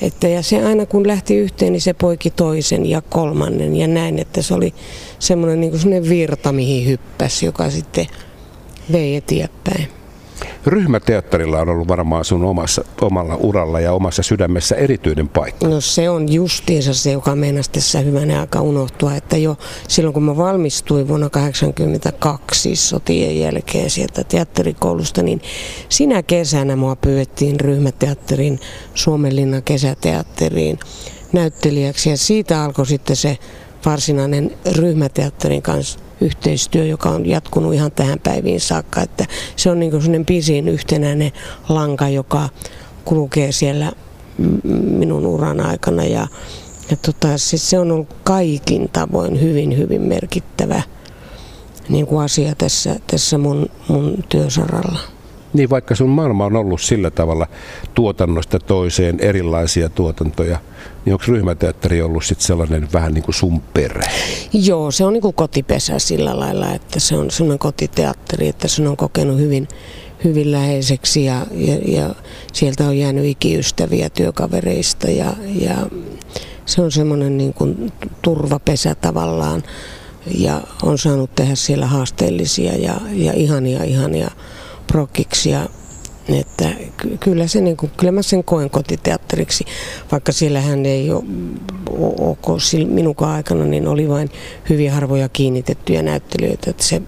[0.00, 4.18] Että, ja se aina kun lähti yhteen, niin se poiki toisen ja kolmannen ja näin,
[4.18, 4.74] että se oli
[5.18, 8.06] semmoinen niin virta, mihin hyppäsi, joka sitten
[8.92, 9.88] vei eteenpäin.
[10.66, 15.68] Ryhmäteatterilla on ollut varmaan sun omassa, omalla uralla ja omassa sydämessä erityinen paikka.
[15.68, 19.56] No se on justiinsa se, joka meinasi tässä hyvänä aika unohtua, että jo
[19.88, 25.42] silloin kun mä valmistuin vuonna 1982 siis sotien jälkeen sieltä teatterikoulusta, niin
[25.88, 28.60] sinä kesänä mua pyydettiin ryhmäteatterin
[28.94, 30.78] Suomenlinnan kesäteatteriin
[31.32, 33.38] näyttelijäksi ja siitä alkoi sitten se
[33.86, 39.00] varsinainen ryhmäteatterin kanssa yhteistyö, joka on jatkunut ihan tähän päiviin saakka.
[39.00, 39.26] Että
[39.56, 41.32] se on niin kuin pisin yhtenäinen
[41.68, 42.48] lanka, joka
[43.04, 43.92] kulkee siellä
[44.72, 46.26] minun uran aikana ja,
[46.90, 50.82] ja tota, siis se on ollut kaikin tavoin hyvin, hyvin merkittävä
[51.88, 54.98] niin kuin asia tässä, tässä mun, mun työsaralla.
[55.52, 57.46] Niin vaikka sun maailma on ollut sillä tavalla
[57.94, 60.58] tuotannosta toiseen erilaisia tuotantoja,
[61.08, 64.10] niin onko ryhmäteatteri ollut sitten sellainen vähän niin kuin sun perhe?
[64.52, 68.86] Joo, se on niin kuin kotipesä sillä lailla, että se on sellainen kotiteatteri, että sen
[68.86, 69.68] on kokenut hyvin,
[70.24, 72.14] hyvin läheiseksi ja, ja, ja
[72.52, 75.76] sieltä on jäänyt ikiystäviä työkavereista ja, ja
[76.66, 77.92] se on semmoinen niin kuin
[78.22, 79.62] turvapesä tavallaan
[80.34, 84.30] ja on saanut tehdä siellä haasteellisia ja, ja ihania ihania
[84.86, 85.68] prokkiksia
[86.28, 86.70] että
[87.20, 89.64] kyllä, se, niin kuin, kyllä mä sen koen kotiteatteriksi,
[90.12, 91.24] vaikka siellä hän ei ole,
[91.90, 94.30] ole minunkaan aikana, niin oli vain
[94.70, 96.70] hyvin harvoja kiinnitettyjä näyttelijöitä.
[96.70, 97.02] Että se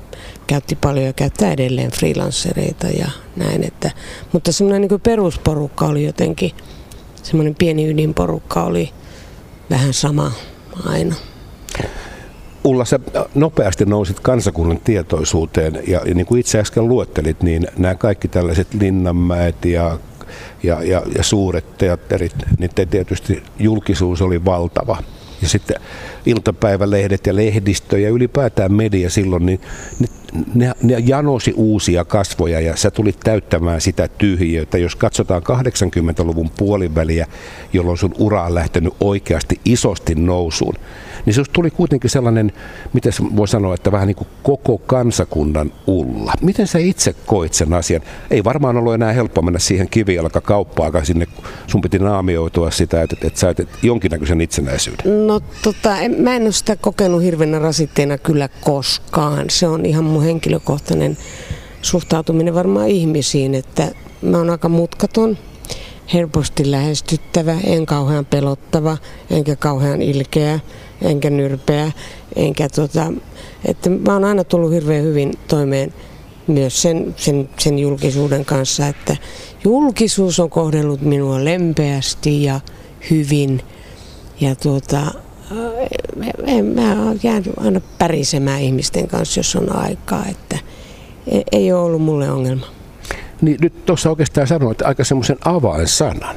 [0.46, 3.64] käytti paljon ja käyttää edelleen freelancereita ja näin.
[3.64, 3.90] Että,
[4.32, 6.50] mutta semmoinen niin perusporukka oli jotenkin,
[7.22, 8.90] semmoinen pieni ydinporukka oli
[9.70, 10.32] vähän sama
[10.86, 11.14] aina.
[12.64, 13.00] Ulla, sä
[13.34, 18.74] nopeasti nousit kansakunnan tietoisuuteen ja, ja niin kuin itse äsken luettelit, niin nämä kaikki tällaiset
[18.74, 19.98] Linnanmäet ja,
[20.62, 24.96] ja, ja, ja suuret teatterit, niiden tietysti julkisuus oli valtava.
[25.42, 25.76] Ja sitten
[26.26, 29.60] iltapäivälehdet ja lehdistö ja ylipäätään media silloin, niin
[30.54, 34.78] ne, ne janosi uusia kasvoja ja sä tulit täyttämään sitä tyhjiötä.
[34.78, 37.26] Jos katsotaan 80-luvun puoliväliä,
[37.72, 40.74] jolloin sun ura on lähtenyt oikeasti isosti nousuun,
[41.26, 42.52] niin se tuli kuitenkin sellainen,
[42.92, 46.32] miten voi sanoa, että vähän niin kuin koko kansakunnan ulla.
[46.40, 48.02] Miten sä itse koit sen asian?
[48.30, 51.26] Ei varmaan ollut enää helppo mennä siihen kivijalkakauppaan, sinne
[51.66, 55.26] sun piti naamioitua sitä, että, että sä et jonkinnäköisen itsenäisyyden.
[55.26, 59.50] No tota, en, mä en ole sitä kokenut hirveänä rasitteena kyllä koskaan.
[59.50, 61.16] Se on ihan mun henkilökohtainen
[61.82, 63.88] suhtautuminen varmaan ihmisiin, että
[64.22, 65.38] mä oon aika mutkaton,
[66.12, 68.96] helposti lähestyttävä, en kauhean pelottava,
[69.30, 70.60] enkä kauhean ilkeä
[71.02, 71.92] enkä nyrpeä,
[72.36, 73.12] enkä tota,
[73.64, 75.94] että mä oon aina tullut hirveän hyvin toimeen
[76.46, 79.16] myös sen, sen, sen julkisuuden kanssa, että
[79.64, 82.60] julkisuus on kohdellut minua lempeästi ja
[83.10, 83.62] hyvin
[84.40, 85.00] ja tuota,
[86.46, 90.58] en, mä jäänyt aina pärisemään ihmisten kanssa, jos on aikaa, että
[91.26, 92.66] e, ei ole ollut mulle ongelma.
[93.40, 96.36] Niin nyt tuossa oikeastaan sanoit aika semmoisen avainsanan.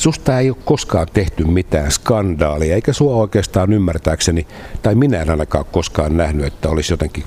[0.00, 4.46] Susta ei ole koskaan tehty mitään skandaalia, eikä sua oikeastaan ymmärtääkseni,
[4.82, 7.24] tai minä en ainakaan koskaan nähnyt, että olisi jotenkin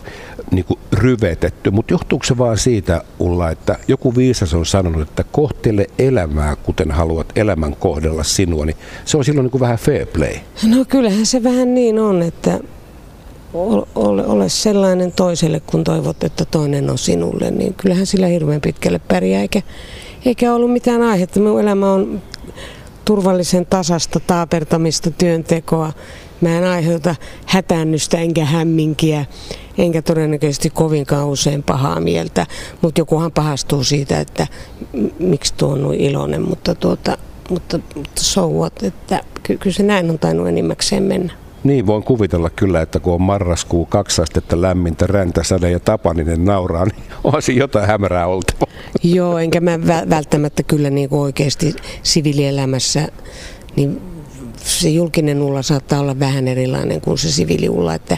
[0.52, 1.72] niin kuin ryvetetty.
[1.72, 6.92] Mutta johtuuko se vaan siitä, Ulla, että joku viisas on sanonut, että kohtele elämää, kuten
[6.92, 10.34] haluat elämän kohdella sinua, niin se on silloin niin kuin vähän fair play.
[10.64, 12.60] No kyllähän se vähän niin on, että
[13.96, 19.00] ole, ole sellainen toiselle, kun toivot, että toinen on sinulle, niin kyllähän sillä hirveän pitkälle
[19.08, 19.62] pärjää, eikä,
[20.26, 21.40] eikä ollut mitään aihetta.
[21.40, 22.22] Minun elämä on
[23.06, 25.94] turvallisen tasasta taapertamista, työntekoa.
[26.42, 29.26] Mä en aiheuta hätännystä enkä hämminkiä,
[29.78, 32.48] enkä todennäköisesti kovinkaan usein pahaa mieltä,
[32.82, 34.48] mutta jokuhan pahastuu siitä, että
[35.20, 37.18] miksi tuo on iloinen, mutta, tuota,
[37.50, 41.43] mutta, mutta so what, että ky- kyllä se näin on tainnut enimmäkseen mennä.
[41.64, 46.86] Niin, voin kuvitella kyllä, että kun on marraskuu kaksi astetta lämmintä, räntäsäde ja Tapaninen nauraa,
[46.86, 48.66] niin onhan siinä jotain hämärää oltava.
[49.04, 53.08] Joo, enkä mä välttämättä kyllä niin kuin oikeasti siviilielämässä,
[53.76, 54.02] niin
[54.58, 58.18] se julkinen ulla saattaa olla vähän erilainen kuin se siviiliulla, että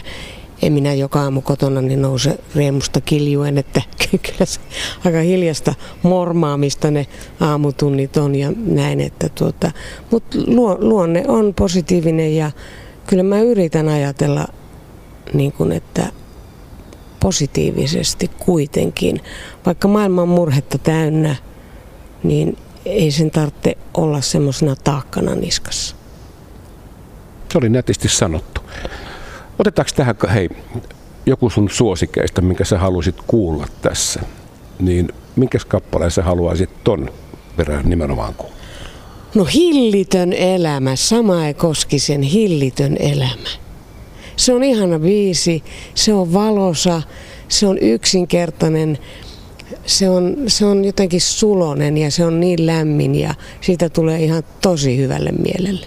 [0.62, 3.82] en minä joka aamu kotona niin nouse riemusta kiljuen, että
[4.26, 4.60] kyllä se
[5.04, 7.06] aika hiljasta mormaamista ne
[7.40, 9.70] aamutunnit on ja näin, että tuota,
[10.10, 10.38] mutta
[10.80, 12.50] luonne on positiivinen ja
[13.06, 14.48] kyllä mä yritän ajatella
[15.32, 16.12] niin kuin, että
[17.20, 19.20] positiivisesti kuitenkin.
[19.66, 21.36] Vaikka maailma murhetta täynnä,
[22.22, 25.96] niin ei sen tarvitse olla semmoisena taakkana niskassa.
[27.52, 28.60] Se oli nätisti sanottu.
[29.58, 30.48] Otetaanko tähän, hei,
[31.26, 34.20] joku sun suosikeista, minkä sä halusit kuulla tässä,
[34.78, 37.10] niin minkä kappaleen sä haluaisit ton
[37.56, 38.55] perään nimenomaan kuulla?
[39.36, 43.48] No hillitön elämä, sama ei koski sen hillitön elämä.
[44.36, 45.62] Se on ihana viisi,
[45.94, 47.02] se on valosa,
[47.48, 48.98] se on yksinkertainen,
[49.86, 54.42] se on, se on jotenkin sulonen ja se on niin lämmin ja siitä tulee ihan
[54.60, 55.86] tosi hyvälle mielelle.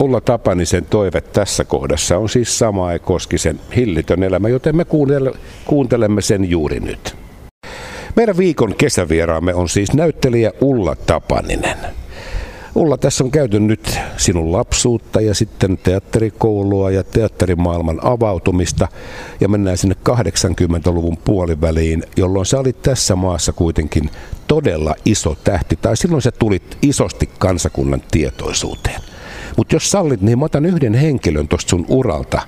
[0.00, 4.86] Ulla Tapanisen toive tässä kohdassa on siis sama ei koski sen hillitön elämä, joten me
[5.66, 7.16] kuuntelemme sen juuri nyt.
[8.16, 11.78] Meidän viikon kesävieraamme on siis näyttelijä Ulla Tapaninen.
[12.78, 18.88] Ulla, tässä on käyty nyt sinun lapsuutta ja sitten teatterikoulua ja teatterimaailman avautumista
[19.40, 24.10] ja mennään sinne 80-luvun puoliväliin, jolloin sä olit tässä maassa kuitenkin
[24.48, 29.00] todella iso tähti, tai silloin sä tulit isosti kansakunnan tietoisuuteen.
[29.56, 32.42] Mutta jos sallit, niin mä otan yhden henkilön tuosta sun uralta,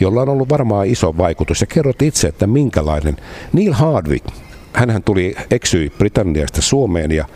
[0.00, 1.60] jolla on ollut varmaan iso vaikutus.
[1.60, 3.16] Ja kerrot itse, että minkälainen.
[3.52, 4.26] Neil Hardwick,
[4.72, 7.26] hänhän tuli, eksyi Britanniasta Suomeen ja,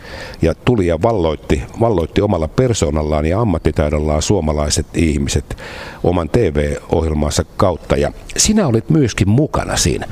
[0.41, 5.57] ja tuli ja valloitti, valloitti omalla persoonallaan ja ammattitaidollaan suomalaiset ihmiset
[6.03, 7.97] oman TV-ohjelmansa kautta.
[7.97, 10.07] Ja sinä olit myöskin mukana siinä.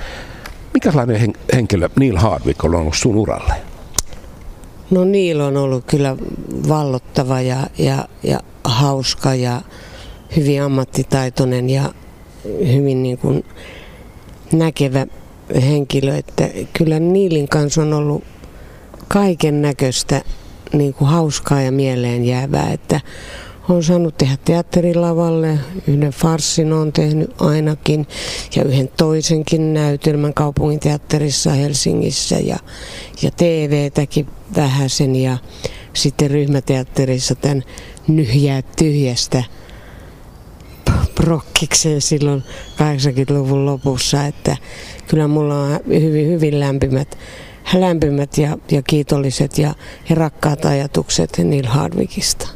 [0.74, 3.54] Mikälainen henkilö Neil Hardwick on ollut sun uralle?
[4.92, 6.18] No Neil on ollut kyllä
[6.70, 9.62] vallottava ja, ja, ja hauska ja
[10.36, 11.94] hyvin ammattitaitoinen ja
[12.74, 13.46] hyvin niin kuin
[14.52, 15.06] näkevä
[15.62, 16.16] henkilö.
[16.16, 18.24] Että kyllä Niilin kanssa on ollut
[19.08, 20.22] kaiken näköistä
[20.74, 22.72] niin kuin hauskaa ja mieleen jäävää.
[22.74, 23.02] Että
[23.70, 28.08] on saanut tehdä teatterilavalle, yhden farssin on tehnyt ainakin
[28.56, 32.58] ja yhden toisenkin näytelmän kaupungin teatterissa Helsingissä ja,
[33.22, 35.38] ja TV-täkin vähäsen ja
[35.94, 37.64] sitten ryhmäteatterissa tämän
[38.08, 39.44] Nyhjää tyhjästä
[41.16, 44.58] prokkiksen silloin 80-luvun lopussa, että
[45.08, 47.18] kyllä mulla on hyvin, hyvin lämpimät,
[47.74, 49.74] lämpimät ja, ja kiitolliset ja,
[50.10, 52.48] ja rakkaat ajatukset Neil Hardwickista.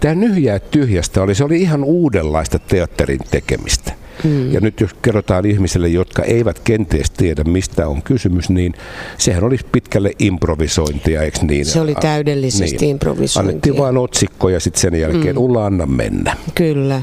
[0.00, 3.92] Tämä Nyhjää tyhjästä oli, se oli ihan uudenlaista teatterin tekemistä.
[4.22, 4.52] Hmm.
[4.52, 8.74] Ja nyt jos kerrotaan ihmisille, jotka eivät kenties tiedä, mistä on kysymys, niin
[9.18, 11.66] sehän oli pitkälle improvisointia, eikö niin?
[11.66, 12.90] Se oli täydellisesti niin.
[12.90, 13.50] improvisointia.
[13.50, 15.44] Annettiin vain otsikko ja sitten sen jälkeen hmm.
[15.44, 16.36] Ulla anna mennä.
[16.54, 17.02] Kyllä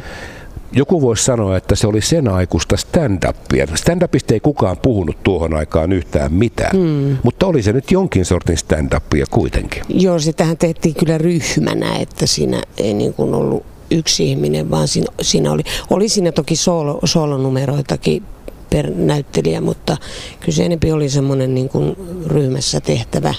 [0.72, 3.68] joku voisi sanoa, että se oli sen aikuista stand-upia.
[3.76, 7.18] Stand-upista ei kukaan puhunut tuohon aikaan yhtään mitään, hmm.
[7.24, 9.84] mutta oli se nyt jonkin sortin stand-upia kuitenkin.
[9.90, 15.08] Joo, sitähän tehtiin kyllä ryhmänä, että siinä ei niin kuin ollut yksi ihminen, vaan siinä,
[15.22, 18.24] siinä oli, oli siinä toki soolo, soolonumeroitakin
[18.70, 19.98] per näyttelijä, mutta
[20.40, 21.96] kyllä se enempi oli semmoinen niin kuin
[22.28, 23.34] ryhmässä tehtävä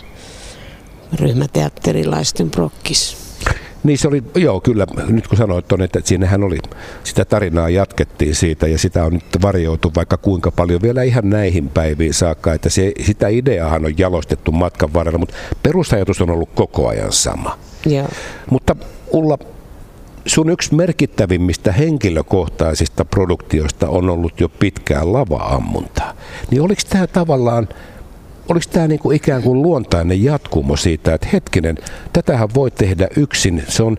[1.13, 3.26] ryhmäteatterilaisten prokkis.
[3.85, 6.59] Niin se oli, joo kyllä, nyt kun sanoit on, että siinähän oli,
[7.05, 11.69] sitä tarinaa jatkettiin siitä ja sitä on nyt varjoutu vaikka kuinka paljon vielä ihan näihin
[11.69, 16.89] päiviin saakka, että se, sitä ideahan on jalostettu matkan varrella, mutta perusajatus on ollut koko
[16.89, 17.59] ajan sama.
[17.91, 18.09] Yeah.
[18.51, 18.77] Mutta
[19.11, 19.39] Ulla,
[20.27, 26.17] sun yksi merkittävimmistä henkilökohtaisista produktioista on ollut jo pitkään lava-ammuntaa.
[26.51, 27.69] Niin oliko tämä tavallaan
[28.49, 31.79] oliko tämä niinku ikään kuin luontainen jatkumo siitä, että hetkinen,
[32.13, 33.97] tätähän voi tehdä yksin, se on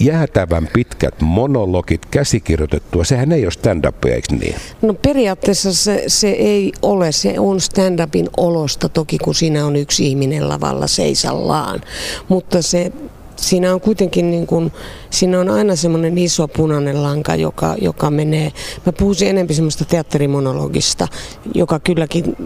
[0.00, 4.54] jäätävän pitkät monologit käsikirjoitettua, sehän ei ole stand-upia, eikö niin?
[4.82, 10.06] No periaatteessa se, se ei ole, se on stand-upin olosta toki, kun siinä on yksi
[10.06, 11.80] ihminen lavalla seisallaan,
[12.28, 12.92] mutta se
[13.36, 14.72] siinä on kuitenkin niin kuin,
[15.10, 18.52] siinä on aina semmoinen iso punainen lanka, joka, joka menee,
[18.86, 21.08] mä puhuisin enemmän semmoista teatterimonologista,
[21.54, 22.36] joka kylläkin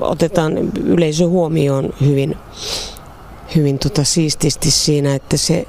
[0.00, 2.36] otetaan yleisö huomioon hyvin,
[3.56, 5.66] hyvin tota siististi siinä, että se,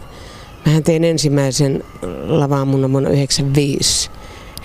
[0.65, 1.84] mähän tein ensimmäisen
[2.28, 4.10] lavaamunnan vuonna 1995,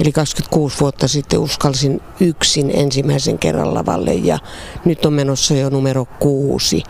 [0.01, 4.39] Eli 26 vuotta sitten uskalsin yksin ensimmäisen kerran lavalle ja
[4.85, 6.83] nyt on menossa jo numero kuusi.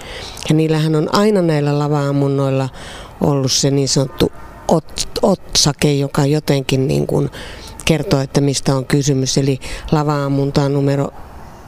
[0.48, 2.68] Ja niillähän on aina näillä lavaamunnoilla
[3.20, 4.32] ollut se niin sanottu
[4.68, 7.30] ot, otsake, joka jotenkin niin kuin
[7.84, 9.38] kertoo, että mistä on kysymys.
[9.38, 9.58] Eli
[9.92, 11.08] lava-ammunta numero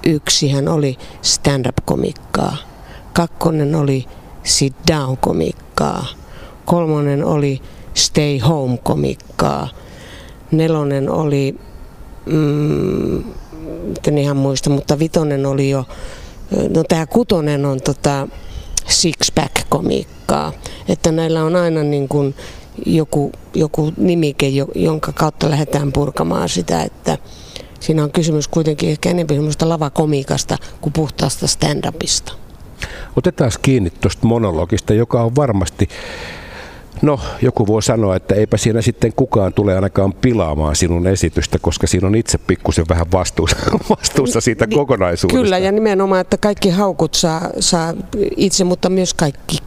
[0.07, 2.57] yksi hän oli stand-up-komikkaa.
[3.13, 4.05] Kakkonen oli
[4.43, 6.07] sit down-komikkaa.
[6.65, 7.61] Kolmonen oli
[7.95, 9.69] stay home-komikkaa.
[10.51, 11.57] Nelonen oli,
[12.27, 13.19] mm,
[14.07, 15.85] en ihan muista, mutta vitonen oli jo,
[16.75, 18.29] no tämä kutonen on tota,
[18.89, 20.53] six-pack-komiikkaa.
[20.89, 22.35] Että näillä on aina niin kuin
[22.87, 27.19] joku, joku nimike, jonka kautta lähdetään purkamaan sitä, että
[27.81, 32.33] siinä on kysymys kuitenkin ehkä enemmän semmoista lavakomiikasta kuin puhtaasta stand-upista.
[33.17, 35.89] Otetaan kiinni tuosta monologista, joka on varmasti
[37.03, 41.87] No, joku voi sanoa, että eipä siinä sitten kukaan tule ainakaan pilaamaan sinun esitystä, koska
[41.87, 43.57] siinä on itse pikkusen vähän vastuussa,
[43.91, 45.43] vastuussa siitä niin, kokonaisuudesta.
[45.43, 47.95] Kyllä, ja nimenomaan, että kaikki haukut saa, saa
[48.37, 49.59] itse, mutta myös kaikki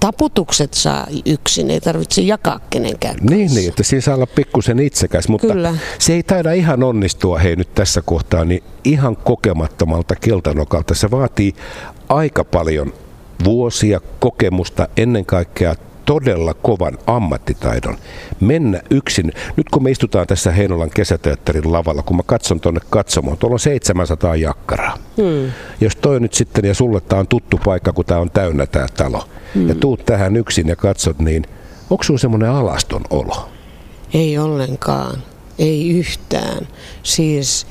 [0.00, 3.34] taputukset saa yksin, ei tarvitse jakaa kenenkään kanssa.
[3.34, 5.74] Niin, niin, että siinä saa olla pikkusen itsekäs, mutta Kyllä.
[5.98, 10.94] se ei taida ihan onnistua hei nyt tässä kohtaa, niin ihan kokemattomalta keltanokalta.
[10.94, 11.54] Se vaatii
[12.08, 12.92] aika paljon
[13.44, 15.74] vuosia, kokemusta, ennen kaikkea
[16.06, 17.96] todella kovan ammattitaidon
[18.40, 19.32] mennä yksin.
[19.56, 23.60] Nyt kun me istutaan tässä Heinolan kesäteatterin lavalla, kun mä katson tuonne katsomaan, tuolla on
[23.60, 24.98] 700 jakkaraa.
[25.16, 25.52] Hmm.
[25.80, 28.86] Jos toi nyt sitten, ja sulle tämä on tuttu paikka, kun tämä on täynnä tämä
[28.96, 29.68] talo, hmm.
[29.68, 31.44] ja tuut tähän yksin ja katsot, niin
[31.90, 33.48] onko sulla semmoinen alaston olo?
[34.14, 35.22] Ei ollenkaan,
[35.58, 36.68] ei yhtään.
[37.02, 37.66] Siis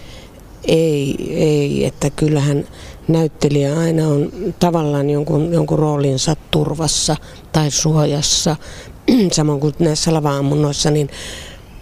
[0.67, 2.65] ei, ei, että kyllähän
[3.07, 7.15] näyttelijä aina on tavallaan jonkun, jonkun roolinsa turvassa
[7.51, 8.55] tai suojassa.
[9.31, 11.09] Samoin kuin näissä lava-ammunnoissa, niin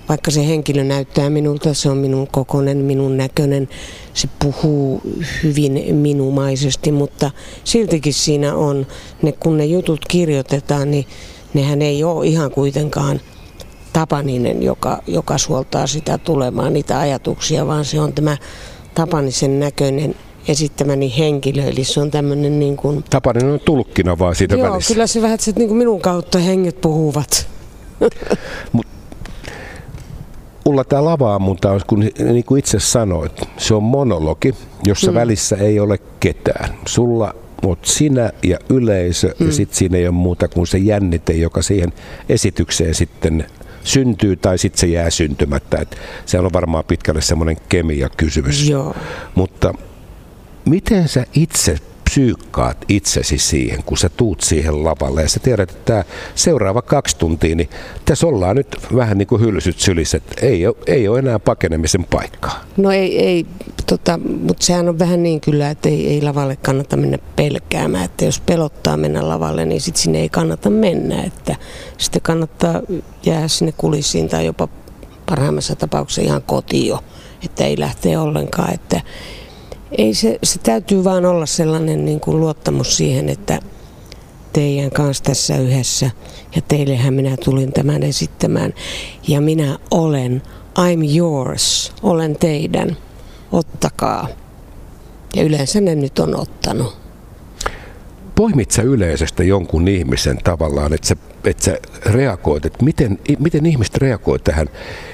[0.10, 3.70] vaikka se henkilö näyttää minulta, se on minun kokonen, minun näköinen,
[4.14, 5.02] se puhuu
[5.44, 7.32] hyvin minumaisesti, mutta
[7.64, 8.88] siltikin siinä on,
[9.22, 11.06] ne, kun ne jutut kirjoitetaan, niin
[11.54, 13.22] nehän ei ole ihan kuitenkaan
[13.94, 18.38] Tapaninen, joka, joka suoltaa sitä tulemaan, niitä ajatuksia, vaan se on tämä
[18.96, 20.16] Tapanisen näköinen
[20.48, 23.04] esittämäni henkilö, eli se on tämmöinen niin kuin...
[23.10, 24.94] Tapanin on tulkkina vaan siitä Joo, välissä.
[24.94, 27.48] kyllä se vähän, että niin kuin minun kautta henget puhuvat.
[28.74, 28.88] Mut,
[30.66, 35.16] Ulla, tämä lava-ammunta on, kun, niin kuin itse sanoit, se on monologi, jossa mm.
[35.16, 36.70] välissä ei ole ketään.
[36.86, 39.46] Sulla oot sinä ja yleisö, mm.
[39.46, 41.94] ja sitten siinä ei ole muuta kuin se jännite, joka siihen
[42.30, 43.46] esitykseen sitten
[43.84, 45.78] syntyy tai sitten se jää syntymättä.
[45.78, 48.70] Et se on varmaan pitkälle semmoinen kemia-kysymys.
[48.70, 48.96] Joo.
[49.36, 49.74] Mutta
[50.66, 51.78] miten sä itse
[52.14, 56.04] psyykkaat itsesi siihen, kun sä tuut siihen lavalle ja sä tiedät, että tämä
[56.36, 57.70] seuraava kaksi tuntia, niin
[58.06, 62.04] tässä ollaan nyt vähän niin kuin hylsyt sylissä, että ei ole, ei ole enää pakenemisen
[62.04, 62.66] paikkaa.
[62.78, 63.46] No ei, ei
[63.86, 68.26] tota, mutta sehän on vähän niin kyllä, että ei, ei lavalle kannata mennä pelkäämään, että
[68.26, 71.56] jos pelottaa mennä lavalle, niin sitten sinne ei kannata mennä, että
[71.98, 72.82] sitten kannattaa
[73.26, 74.68] jäädä sinne kulissiin tai jopa
[75.26, 77.04] parhaimmassa tapauksessa ihan kotiin jo,
[77.46, 79.02] että ei lähteä ollenkaan, että
[79.98, 83.60] ei se, se täytyy vaan olla sellainen niin kuin luottamus siihen, että
[84.54, 86.12] teidän kanssa tässä yhdessä
[86.56, 88.74] ja teillehän minä tulin tämän esittämään
[89.28, 90.42] ja minä olen,
[90.80, 92.98] I'm yours, olen teidän,
[93.52, 94.28] ottakaa.
[95.36, 96.98] Ja yleensä ne nyt on ottanut.
[98.36, 103.98] Poimit sä yleisöstä jonkun ihmisen tavallaan, että sä, että sä reagoit, että miten, miten ihmiset
[103.98, 104.68] reagoivat tähän,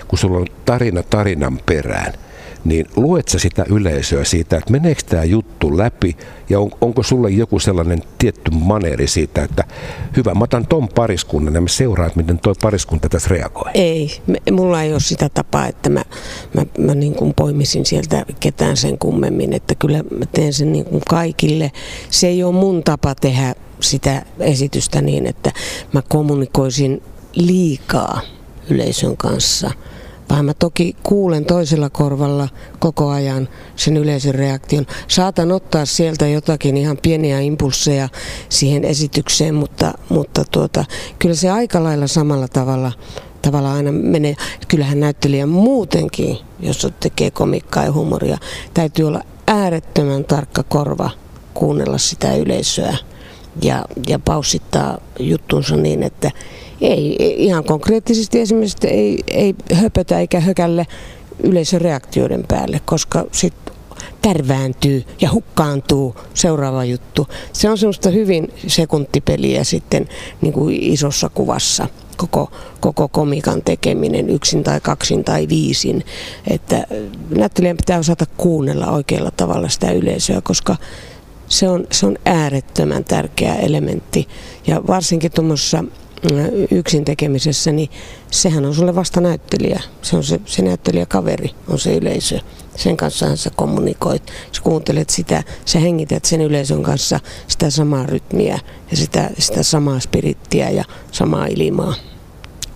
[0.08, 2.14] kun sulla on tarina tarinan perään–
[2.64, 6.18] niin luet sä sitä yleisöä siitä, että meneekö tämä juttu läpi
[6.50, 9.64] ja on, onko sulle joku sellainen tietty maneeri siitä, että
[10.18, 13.72] hyvä, mä otan ton pariskunnan ja mä seuraan, miten toi pariskunta tässä reagoi.
[13.74, 16.04] Ei, mulla ei ole sitä tapaa, että mä,
[16.54, 20.86] mä, mä niin kuin poimisin sieltä ketään sen kummemmin, että kyllä mä teen sen niin
[20.86, 21.72] kuin kaikille.
[22.10, 25.52] Se ei ole mun tapa tehdä sitä esitystä niin, että
[25.94, 27.04] mä kommunikoisin
[27.36, 28.22] liikaa
[28.70, 29.72] yleisön kanssa–
[30.30, 34.86] vaan mä toki kuulen toisella korvalla koko ajan sen yleisen reaktion.
[35.08, 38.10] Saatan ottaa sieltä jotakin ihan pieniä impulseja
[38.50, 40.86] siihen esitykseen, mutta, mutta tuota,
[41.20, 42.92] kyllä se aika lailla samalla tavalla
[43.42, 44.36] tavalla aina menee.
[44.68, 48.38] Kyllähän näyttelijä muutenkin, jos tekee komikkaa ja humoria,
[48.74, 51.10] täytyy olla äärettömän tarkka korva
[51.54, 52.98] kuunnella sitä yleisöä
[53.62, 56.32] ja, ja paussittaa juttunsa niin, että
[56.82, 60.88] ei, ihan konkreettisesti esimerkiksi ei, ei höpötä eikä hökälle
[61.44, 63.74] yleisön reaktioiden päälle, koska sitten
[64.22, 67.28] tärvääntyy ja hukkaantuu seuraava juttu.
[67.54, 70.08] Se on semmoista hyvin sekuntipeliä sitten
[70.42, 71.88] niin kuin isossa kuvassa
[72.18, 76.04] koko, koko komikan tekeminen yksin tai kaksin tai viisin.
[76.48, 76.88] Että
[77.30, 80.76] näyttelijän pitää osata kuunnella oikealla tavalla sitä yleisöä, koska
[81.48, 84.28] se on, se on äärettömän tärkeä elementti.
[84.68, 85.84] Ja varsinkin tuommoisessa
[86.72, 87.90] yksin tekemisessä, niin
[88.32, 89.82] sehän on sulle vasta näyttelijä.
[90.02, 92.40] Se on se, se näyttelijäkaveri, on se yleisö.
[92.76, 98.60] Sen kanssa sä kommunikoit, sä kuuntelet sitä, sä hengität sen yleisön kanssa sitä samaa rytmiä
[98.92, 101.94] ja sitä, sitä samaa spirittiä ja samaa ilmaa.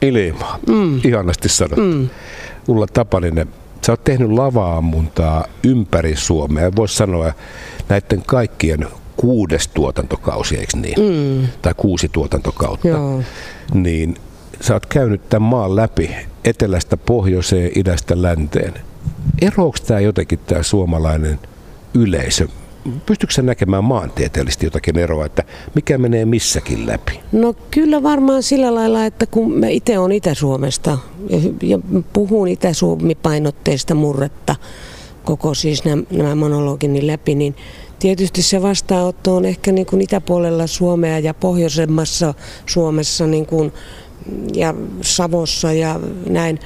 [0.01, 1.01] Ilmaa, mm.
[1.03, 1.81] ihanasti sanottu.
[1.81, 2.09] Mm.
[2.67, 3.47] Ulla Tapaninen,
[3.85, 6.75] sä oot tehnyt lava-ammuntaa ympäri Suomea.
[6.75, 7.33] Voisi sanoa
[7.89, 8.87] näiden kaikkien
[9.23, 10.95] kuudes tuotantokausi, eikö niin?
[10.99, 11.47] Mm.
[11.61, 12.87] Tai kuusi tuotantokautta.
[12.87, 13.21] Joo.
[13.73, 14.15] Niin
[14.61, 16.09] sä oot käynyt tämän maan läpi
[16.43, 18.73] etelästä pohjoiseen, idästä länteen.
[19.41, 21.39] Eroako tämä jotenkin tämä suomalainen
[21.93, 22.47] yleisö?
[23.05, 25.43] Pystytkö näkemään maantieteellisesti jotakin eroa, että
[25.75, 27.19] mikä menee missäkin läpi?
[27.31, 30.97] No kyllä varmaan sillä lailla, että kun mä itse olen Itä-Suomesta
[31.29, 31.79] ja, ja
[32.13, 34.55] puhun Itä-Suomi-painotteista murretta,
[35.23, 37.55] koko siis nämä, nämä monologini läpi, niin
[38.03, 42.33] Tietysti se vastaanotto on ehkä niin kuin itäpuolella Suomea ja pohjoisemmassa
[42.65, 43.73] Suomessa niin kuin,
[44.53, 46.59] ja Savossa ja näin,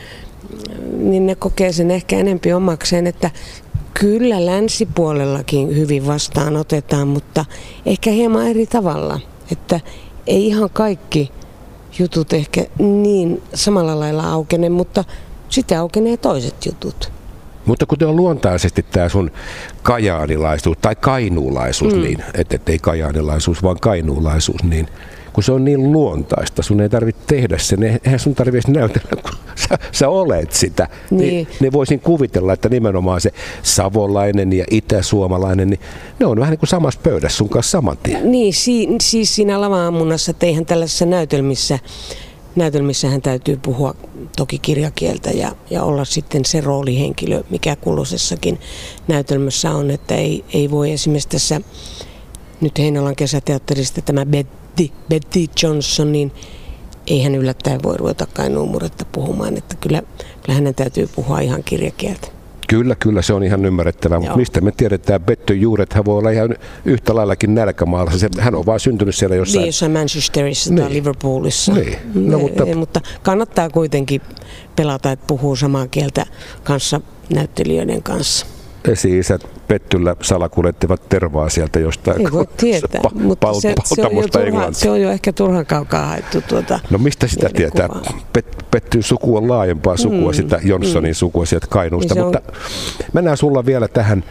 [0.98, 3.32] niin ne kokee sen ehkä enempi omakseen, että
[4.00, 7.46] kyllä länsipuolellakin hyvin vastaanotetaan, mutta
[7.86, 9.20] ehkä hieman eri tavalla,
[9.52, 9.80] että
[10.28, 11.32] ei ihan kaikki
[12.00, 15.04] jutut ehkä niin samalla lailla aukene, mutta
[15.50, 17.17] sitten aukenee toiset jutut.
[17.68, 19.32] Mutta kuten on luontaisesti tämä sun
[19.84, 22.02] kajaanilaisuus tai kainuulaisuus, mm.
[22.02, 24.88] niin, että et ei kajaanilaisuus, vaan kainuulaisuus, niin
[25.38, 29.32] kun se on niin luontaista, sun ei tarvitse tehdä sen, eihän sun tarvitse näytellä, kun
[29.70, 30.88] sä, sä olet sitä.
[31.12, 31.20] Niin.
[31.20, 31.48] niin.
[31.60, 33.32] niin voisin kuvitella, että nimenomaan se
[33.64, 35.80] savolainen ja itäsuomalainen, niin
[36.20, 38.32] ne on vähän niin kuin samassa pöydässä sun kanssa saman tien.
[38.32, 41.80] Niin, si- siis siinä lava-ammunnassa, että eihän tällaisessa näytelmissä
[42.58, 43.96] näytelmissähän täytyy puhua
[44.38, 48.60] toki kirjakieltä ja, ja olla sitten se roolihenkilö, mikä kulloisessakin
[49.08, 51.62] näytelmässä on, että ei, ei voi esimerkiksi tässä
[52.62, 56.32] nyt Heinolan kesäteatterista tämä Betty, Betty Johnson, niin
[57.08, 60.04] ei hän yllättäen voi ruveta kainuumuretta puhumaan, että kyllä,
[60.44, 62.37] kyllä hänen täytyy puhua ihan kirjakieltä.
[62.68, 66.30] Kyllä, kyllä, se on ihan ymmärrettävää, mutta mistä me tiedetään, Betty juuret, hän voi olla
[66.30, 66.56] ihan
[66.86, 68.28] yhtä laillakin nälkämaalassa.
[68.40, 69.62] Hän on vain syntynyt siellä jossain.
[69.62, 70.84] Niin, jossain Manchesterissa niin.
[70.84, 71.74] tai Liverpoolissa.
[71.74, 71.98] Niin.
[72.14, 72.64] No, mutta...
[72.64, 74.22] Ei, mutta kannattaa kuitenkin
[74.76, 76.26] pelata, että puhuu samaa kieltä
[76.64, 77.02] kanssa
[77.34, 78.46] näyttelijöiden kanssa
[78.88, 84.28] esi-isät Pettyllä salakuljettivat tervaa sieltä jostain Ei voi tietää, pa- mutta se, se, on jo
[84.28, 87.90] turha, se on jo ehkä turhan kaukaa haettu tuota No mistä sitä tietää?
[88.34, 91.16] Pet, Pettyn suku on laajempaa sukua, mm, sitä Johnsonin mm.
[91.16, 92.54] sukua sieltä Kainuusta, niin mutta on...
[93.14, 94.24] mennään sulla vielä tähän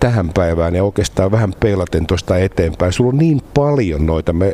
[0.00, 2.92] tähän päivään ja oikeastaan vähän peilaten tuosta eteenpäin.
[2.92, 4.32] Sulla on niin paljon noita.
[4.32, 4.46] Me,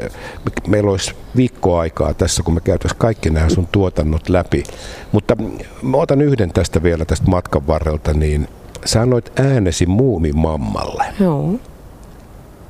[0.45, 4.65] me, meillä olisi viikkoaikaa tässä, kun me käytäisiin kaikki nämä sun tuotannot läpi.
[5.13, 5.37] Mutta
[5.83, 8.49] mä otan yhden tästä vielä tästä matkan varrelta, niin
[8.85, 11.05] Sä annoit äänesi muumimammalle.
[11.21, 11.55] Joo.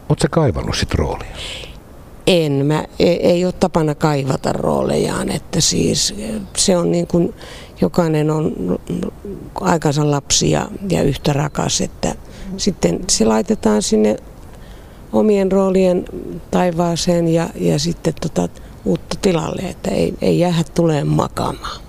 [0.08, 1.36] Oletko kaivannut sit roolia?
[2.26, 2.66] En.
[2.66, 6.14] Mä, ei, ei ole tapana kaivata roolejaan, että siis
[6.56, 7.34] se on niin kuin,
[7.80, 8.52] jokainen on
[9.61, 12.14] aikansa lapsi ja, ja yhtä rakas, että
[12.56, 14.16] sitten se laitetaan sinne
[15.12, 16.04] omien roolien
[16.50, 18.48] taivaaseen ja, ja sitten tota,
[18.84, 21.80] uutta tilalle, että ei, ei jäädä tulee makaamaan.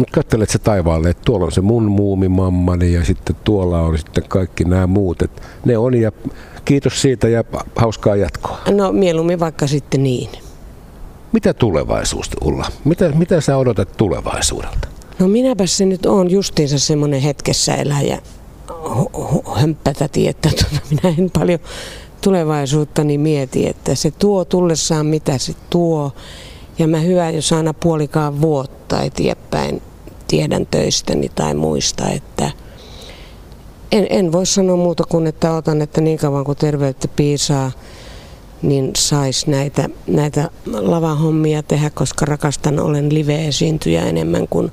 [0.00, 4.24] Mutta katselet se taivaalle, että tuolla on se mun muumimammani ja sitten tuolla on sitten
[4.28, 5.22] kaikki nämä muut.
[5.22, 6.12] Et ne on ja
[6.64, 7.44] kiitos siitä ja
[7.76, 8.58] hauskaa jatkoa.
[8.70, 10.30] No mieluummin vaikka sitten niin.
[11.32, 12.66] Mitä tulevaisuus, Ulla?
[12.84, 14.88] Mitä, mitä sä odotat tulevaisuudelta?
[15.18, 18.18] No minäpä se nyt on justiinsa semmoinen hetkessä eläjä
[19.54, 21.60] hömppätäti, että tuota, minä en paljon
[22.20, 26.12] tulevaisuuttani mieti, että se tuo tullessaan mitä se tuo.
[26.78, 29.82] Ja mä hyvä, jos aina puolikaan vuotta eteenpäin
[30.30, 32.50] tiedän töistäni tai muista, että
[33.92, 37.72] en, en voi sanoa muuta kuin, että otan, että niin kauan kuin terveyttä piisaa,
[38.62, 44.72] niin saisi näitä, näitä lavahommia tehdä, koska rakastan olen live-esiintyjä enemmän kuin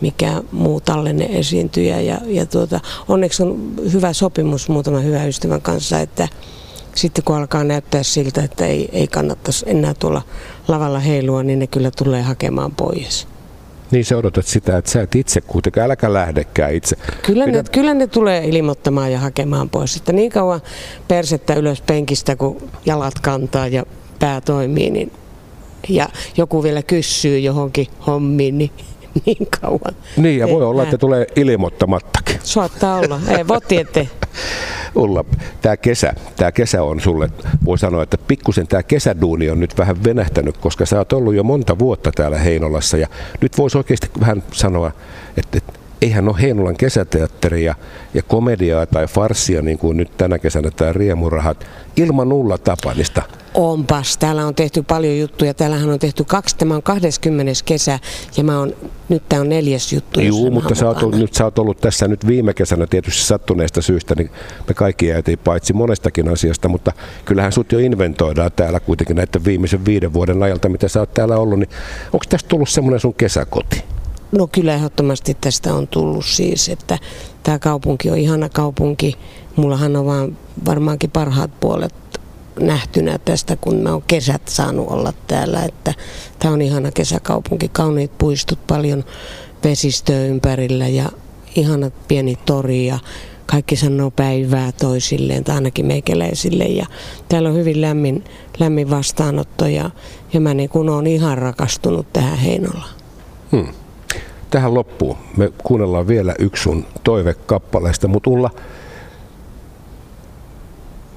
[0.00, 2.00] mikä muu tallenne esiintyjä.
[2.00, 6.28] Ja, ja tuota, onneksi on hyvä sopimus muutaman hyvän ystävän kanssa, että
[6.94, 10.22] sitten kun alkaa näyttää siltä, että ei, ei kannattaisi enää tuolla
[10.68, 13.26] lavalla heilua, niin ne kyllä tulee hakemaan pois.
[13.90, 16.96] Niin sä odotat sitä, että sä et itse kuitenkaan, äläkä lähdekään itse.
[17.22, 19.96] Kyllä ne, kyllä ne tulee ilmoittamaan ja hakemaan pois.
[19.96, 20.60] Että niin kauan
[21.08, 23.84] persettä ylös penkistä, kun jalat kantaa ja
[24.18, 25.12] pää toimii, niin,
[25.88, 28.70] ja joku vielä kysyy johonkin hommiin, niin
[29.26, 29.94] niin kauan.
[30.16, 32.40] Niin, ja voi olla, että tulee ilmoittamattakin.
[32.42, 34.04] Saattaa olla, ei voi tietää.
[34.94, 35.24] Ulla,
[35.62, 37.28] tämä kesä, tämä kesä on sulle,
[37.64, 41.42] voi sanoa, että pikkusen tämä kesäduuni on nyt vähän venähtänyt, koska sä oot ollut jo
[41.42, 43.08] monta vuotta täällä Heinolassa ja
[43.40, 44.92] nyt voisi oikeasti vähän sanoa,
[45.36, 47.74] että, että eihän ole Heinolan kesäteatteria
[48.14, 53.22] ja komediaa tai farssia, niin kuin nyt tänä kesänä tämä Riemurahat, ilman Ulla Tapanista.
[53.54, 55.54] Onpas, täällä on tehty paljon juttuja.
[55.54, 57.52] Täällähän on tehty kaksi, tämä on 20.
[57.64, 57.98] kesä
[58.36, 58.72] ja mä on,
[59.08, 60.20] nyt tämä on neljäs juttu.
[60.20, 63.82] Joo, mutta sä oot, ollut, nyt sä oot ollut tässä nyt viime kesänä tietysti sattuneesta
[63.82, 64.30] syystä, niin
[64.68, 66.92] me kaikki jäätiin paitsi monestakin asiasta, mutta
[67.24, 71.36] kyllähän sut jo inventoidaan täällä kuitenkin näiden viimeisen viiden vuoden ajalta, mitä sä oot täällä
[71.36, 71.70] ollut, niin
[72.12, 73.84] onko tästä tullut semmoinen sun kesäkoti?
[74.32, 76.98] No kyllä ehdottomasti tästä on tullut siis, että
[77.42, 79.16] tämä kaupunki on ihana kaupunki.
[79.56, 81.94] Mullahan on vaan varmaankin parhaat puolet
[82.60, 85.64] nähtynä tästä, kun mä oon kesät saanut olla täällä.
[85.64, 85.94] Että
[86.38, 89.04] tämä on ihana kesäkaupunki, kauniit puistot, paljon
[89.64, 91.10] vesistöä ympärillä ja
[91.56, 92.98] ihana pieni tori ja
[93.46, 96.86] kaikki sanoo päivää toisilleen tai ainakin meikäläisille ja
[97.28, 98.24] täällä on hyvin lämmin,
[98.58, 99.90] lämmin vastaanotto ja,
[100.32, 102.90] ja mä niin kun oon ihan rakastunut tähän Heinolaan.
[103.52, 103.68] Hmm
[104.50, 108.50] tähän loppuun me kuunnellaan vielä yksi sun toivekappaleesta, mutta Ulla,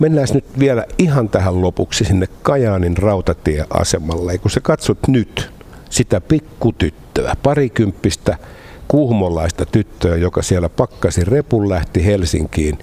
[0.03, 4.37] mennään nyt vielä ihan tähän lopuksi sinne Kajaanin rautatieasemalle.
[4.37, 5.51] Kun sä katsot nyt
[5.89, 8.37] sitä pikkutyttöä, parikymppistä
[8.87, 12.77] kuhmolaista tyttöä, joka siellä pakkasi repun lähti Helsinkiin,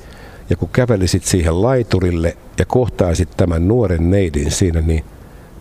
[0.50, 5.04] ja kun kävelisit siihen laiturille ja kohtaisit tämän nuoren neidin siinä, niin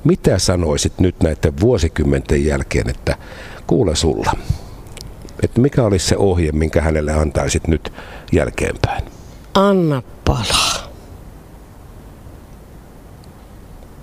[0.04, 3.16] mitä sanoisit nyt näiden vuosikymmenten jälkeen, että
[3.68, 4.32] kuule sulla,
[5.44, 7.94] että mikä olisi se ohje, minkä hänelle antaisit nyt
[8.32, 9.04] jälkeenpäin?
[9.54, 10.69] Anna palaa.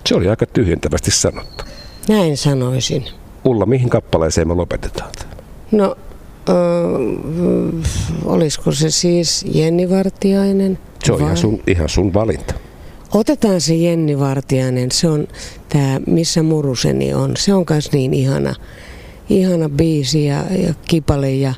[0.07, 1.65] Se oli aika tyhjentävästi sanottu.
[2.09, 3.05] Näin sanoisin.
[3.45, 5.11] Ulla, mihin kappaleeseen me lopetetaan?
[5.73, 5.97] No,
[6.49, 6.53] ö,
[8.25, 10.79] olisiko se siis Jenni Vartiainen?
[11.05, 12.55] Se on ihan sun, ihan sun valinta.
[13.15, 15.29] Otetaan se Jenni Vartiainen, se on
[15.69, 17.37] tämä Missä muruseni on.
[17.37, 18.55] Se on myös niin ihana
[19.29, 21.55] ihana biisi ja, ja kipale ja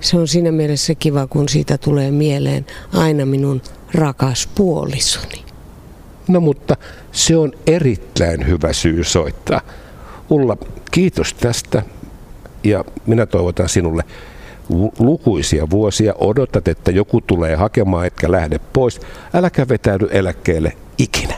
[0.00, 3.62] se on siinä mielessä kiva, kun siitä tulee mieleen aina minun
[3.94, 5.51] rakas puolisoni.
[6.28, 6.76] No mutta
[7.12, 9.60] se on erittäin hyvä syy soittaa.
[10.30, 10.56] Ulla,
[10.90, 11.82] kiitos tästä
[12.64, 14.02] ja minä toivotan sinulle
[14.98, 19.00] lukuisia vuosia, odotat, että joku tulee hakemaan, etkä lähde pois.
[19.34, 21.34] Äläkä vetäydy eläkkeelle ikinä.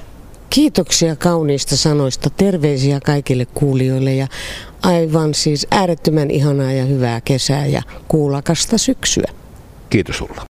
[0.51, 2.31] Kiitoksia kauniista sanoista.
[2.31, 4.27] Terveisiä kaikille kuulijoille ja
[4.83, 9.33] aivan siis äärettömän ihanaa ja hyvää kesää ja kuulakasta syksyä.
[9.91, 10.43] Kiitos sulla.